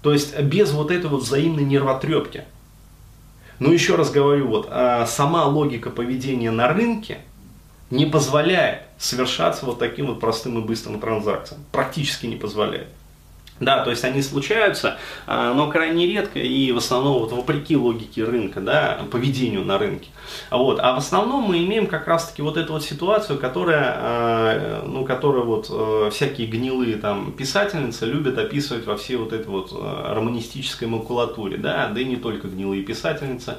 То 0.02 0.12
есть 0.12 0.38
без 0.40 0.72
вот 0.72 0.90
этой 0.90 1.10
вот 1.10 1.22
взаимной 1.22 1.64
нервотрепки. 1.64 2.44
Но 3.62 3.72
еще 3.72 3.94
раз 3.94 4.10
говорю, 4.10 4.48
вот, 4.48 4.66
а, 4.72 5.06
сама 5.06 5.44
логика 5.44 5.88
поведения 5.88 6.50
на 6.50 6.66
рынке 6.66 7.18
не 7.90 8.06
позволяет 8.06 8.82
совершаться 8.98 9.66
вот 9.66 9.78
таким 9.78 10.06
вот 10.06 10.18
простым 10.18 10.58
и 10.58 10.62
быстрым 10.62 10.98
транзакциям. 10.98 11.60
Практически 11.70 12.26
не 12.26 12.34
позволяет. 12.34 12.88
Да, 13.62 13.84
то 13.84 13.90
есть 13.90 14.02
они 14.02 14.22
случаются, 14.22 14.98
а, 15.26 15.54
но 15.54 15.70
крайне 15.70 16.06
редко 16.06 16.40
и 16.40 16.72
в 16.72 16.78
основном 16.78 17.20
вот 17.20 17.30
вопреки 17.30 17.76
логике 17.76 18.24
рынка, 18.24 18.60
да, 18.60 19.02
поведению 19.10 19.64
на 19.64 19.78
рынке. 19.78 20.08
Вот. 20.50 20.80
А 20.80 20.94
в 20.94 20.98
основном 20.98 21.44
мы 21.44 21.62
имеем 21.64 21.86
как 21.86 22.08
раз-таки 22.08 22.42
вот 22.42 22.56
эту 22.56 22.72
вот 22.72 22.82
ситуацию, 22.82 23.38
которая, 23.38 23.94
а, 23.96 24.84
ну, 24.84 25.04
которая 25.04 25.44
вот 25.44 25.68
э, 25.70 26.10
всякие 26.10 26.48
гнилые 26.48 26.96
там 26.96 27.32
писательницы 27.32 28.04
любят 28.06 28.36
описывать 28.36 28.84
во 28.84 28.96
всей 28.96 29.14
вот 29.14 29.32
этой 29.32 29.46
вот 29.46 29.70
э, 29.72 30.12
романистической 30.12 30.88
макулатуре, 30.88 31.56
да, 31.56 31.86
да 31.86 32.00
и 32.00 32.04
не 32.04 32.16
только 32.16 32.48
гнилые 32.48 32.82
писательницы, 32.82 33.58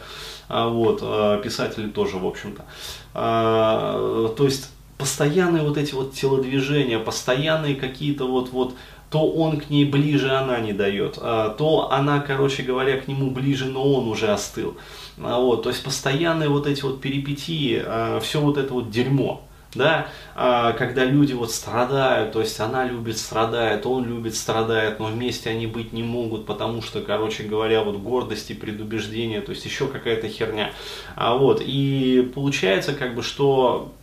а 0.50 0.68
вот, 0.68 1.00
э, 1.02 1.42
писатели 1.42 1.88
тоже, 1.88 2.18
в 2.18 2.28
общем-то. 2.28 2.66
То 3.14 4.44
есть 4.44 4.70
постоянные 4.98 5.64
вот 5.64 5.78
эти 5.78 5.94
вот 5.94 6.14
телодвижения, 6.14 7.00
постоянные 7.00 7.76
какие-то 7.76 8.26
вот, 8.26 8.50
вот 8.52 8.74
то 9.14 9.30
он 9.30 9.60
к 9.60 9.70
ней 9.70 9.86
ближе, 9.86 10.32
она 10.32 10.60
не 10.60 10.74
дает, 10.74 11.20
а, 11.22 11.52
то 11.52 11.92
она, 11.92 12.20
короче 12.20 12.64
говоря, 12.64 13.00
к 13.00 13.08
нему 13.08 13.30
ближе, 13.30 13.66
но 13.66 13.94
он 13.94 14.08
уже 14.08 14.30
остыл. 14.30 14.76
А, 15.22 15.40
вот, 15.40 15.62
то 15.62 15.70
есть 15.70 15.84
постоянные 15.84 16.50
вот 16.50 16.66
эти 16.66 16.82
вот 16.82 17.00
перипетии, 17.00 17.80
а, 17.86 18.20
все 18.22 18.42
вот 18.42 18.58
это 18.58 18.74
вот 18.74 18.90
дерьмо, 18.90 19.48
да, 19.76 20.08
когда 20.34 21.06
люди 21.06 21.34
вот 21.34 21.52
страдают, 21.52 22.32
то 22.32 22.40
есть 22.40 22.60
она 22.60 22.86
любит, 22.86 23.20
страдает, 23.20 23.86
он 23.86 24.06
любит, 24.06 24.36
страдает, 24.36 25.00
но 25.00 25.06
вместе 25.06 25.52
они 25.52 25.68
быть 25.68 25.94
не 25.94 26.02
могут, 26.02 26.48
потому 26.48 26.82
что, 26.82 27.02
короче 27.02 27.44
говоря, 27.44 27.84
вот 27.84 27.98
гордость 27.98 28.50
и 28.50 28.56
предубеждение, 28.56 29.42
то 29.42 29.52
есть 29.52 29.64
еще 29.64 29.86
какая-то 29.86 30.28
херня. 30.28 30.72
А 31.16 31.36
вот, 31.36 31.62
и 31.64 32.32
получается 32.34 32.94
как 32.94 33.14
бы, 33.14 33.22
что, 33.22 33.94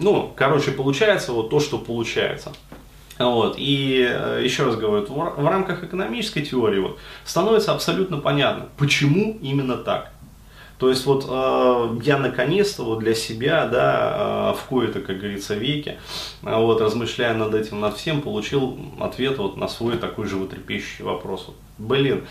ну, 0.00 0.32
короче, 0.34 0.72
получается 0.72 1.32
вот 1.32 1.50
то, 1.50 1.60
что 1.60 1.78
получается. 1.78 2.52
Вот. 3.18 3.56
И 3.58 4.06
э, 4.08 4.42
еще 4.44 4.64
раз 4.64 4.76
говорю, 4.76 5.06
в 5.06 5.46
рамках 5.46 5.84
экономической 5.84 6.42
теории 6.42 6.78
вот, 6.78 6.98
становится 7.24 7.72
абсолютно 7.72 8.18
понятно, 8.18 8.68
почему 8.76 9.38
именно 9.42 9.76
так. 9.76 10.12
То 10.78 10.88
есть 10.88 11.06
вот 11.06 11.26
э, 11.28 11.98
я 12.04 12.18
наконец-то 12.18 12.84
вот 12.84 13.00
для 13.00 13.14
себя, 13.14 13.66
да, 13.66 14.52
э, 14.54 14.56
в 14.56 14.64
кои-то, 14.68 15.00
как 15.00 15.18
говорится, 15.18 15.54
веке, 15.54 15.98
э, 16.44 16.56
вот, 16.56 16.80
размышляя 16.80 17.34
над 17.34 17.52
этим, 17.54 17.80
над 17.80 17.96
всем, 17.96 18.22
получил 18.22 18.78
ответ 19.00 19.38
вот 19.38 19.56
на 19.56 19.66
свой 19.66 19.96
такой 19.96 20.26
животрепещущий 20.26 21.04
вопрос. 21.04 21.46
Вот, 21.48 21.56
блин, 21.78 22.24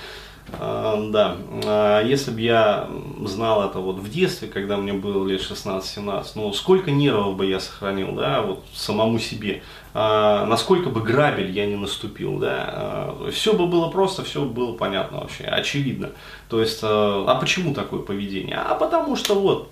да, 0.52 1.36
э, 1.64 2.04
если 2.06 2.32
бы 2.32 2.42
я 2.42 2.90
знал 3.26 3.68
это 3.68 3.80
вот 3.80 3.98
в 3.98 4.10
детстве, 4.10 4.48
когда 4.48 4.78
мне 4.78 4.94
было 4.94 5.28
лет 5.28 5.42
16-17, 5.42 6.26
ну 6.36 6.54
сколько 6.54 6.92
нервов 6.92 7.36
бы 7.36 7.46
я 7.46 7.60
сохранил, 7.60 8.14
да, 8.14 8.42
вот 8.42 8.64
самому 8.74 9.20
себе, 9.20 9.62
а, 10.00 10.46
насколько 10.46 10.90
бы 10.90 11.02
грабель 11.02 11.50
я 11.50 11.66
не 11.66 11.76
наступил, 11.76 12.38
да, 12.38 12.70
а, 12.70 13.32
все 13.32 13.54
бы 13.54 13.66
было 13.66 13.90
просто, 13.90 14.24
все 14.24 14.46
было 14.46 14.74
понятно 14.74 15.22
вообще, 15.22 15.46
очевидно. 15.46 16.12
То 16.50 16.62
есть, 16.62 16.82
а, 16.84 17.26
а 17.28 17.36
почему 17.36 17.74
такое 17.74 18.02
поведение? 18.02 18.58
А 18.58 18.76
потому 18.76 19.16
что 19.16 19.34
вот 19.34 19.70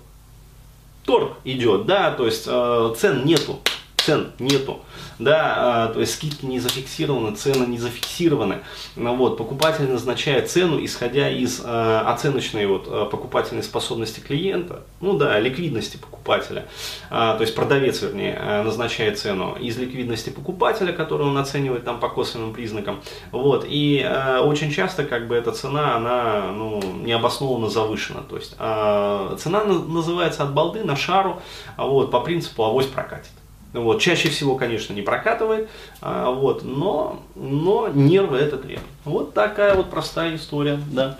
торг 1.04 1.34
идет, 1.44 1.86
да, 1.86 2.10
то 2.10 2.26
есть 2.26 2.42
цен 2.44 3.24
нету, 3.24 3.60
цен 4.06 4.28
нету. 4.38 4.80
Да, 5.18 5.54
а, 5.56 5.88
то 5.88 6.00
есть 6.00 6.14
скидки 6.14 6.44
не 6.44 6.60
зафиксированы, 6.60 7.34
цены 7.34 7.66
не 7.66 7.78
зафиксированы, 7.78 8.58
ну 8.96 9.16
вот, 9.16 9.38
покупатель 9.38 9.90
назначает 9.90 10.50
цену, 10.50 10.84
исходя 10.84 11.30
из 11.30 11.62
э, 11.64 12.02
оценочной 12.04 12.66
вот, 12.66 12.86
а, 12.86 13.06
покупательной 13.06 13.62
способности 13.62 14.20
клиента, 14.20 14.82
ну 15.00 15.16
да, 15.16 15.40
ликвидности 15.40 15.96
покупателя, 15.96 16.66
то 17.08 17.38
есть 17.40 17.54
продавец, 17.54 18.02
вернее, 18.02 18.62
назначает 18.64 19.18
цену 19.18 19.56
из 19.58 19.78
ликвидности 19.78 20.30
покупателя, 20.30 20.92
которую 20.92 21.30
он 21.30 21.38
оценивает 21.38 21.84
там 21.84 21.98
по 21.98 22.08
косвенным 22.08 22.52
признакам, 22.52 23.00
вот, 23.32 23.64
и 23.66 24.06
очень 24.42 24.70
часто 24.70 25.04
как 25.04 25.28
бы 25.28 25.34
эта 25.34 25.52
цена, 25.52 25.96
она, 25.96 26.52
ну, 26.52 26.82
необоснованно 27.02 27.70
завышена, 27.70 28.20
то 28.28 28.36
есть 28.36 28.56
цена 28.56 29.64
называется 29.64 30.42
от 30.42 30.52
балды 30.52 30.84
на 30.84 30.96
шару, 30.96 31.40
вот, 31.76 32.10
по 32.10 32.20
принципу 32.20 32.64
авось 32.64 32.86
прокатит. 32.86 33.30
Вот. 33.72 34.00
Чаще 34.00 34.28
всего, 34.28 34.56
конечно, 34.56 34.92
не 34.92 35.02
прокатывает, 35.02 35.68
а, 36.00 36.30
вот, 36.30 36.64
но, 36.64 37.22
но 37.34 37.88
нервы 37.88 38.38
это 38.38 38.56
требует. 38.56 38.86
Вот 39.04 39.34
такая 39.34 39.74
вот 39.74 39.90
простая 39.90 40.36
история, 40.36 40.80
да. 40.90 41.16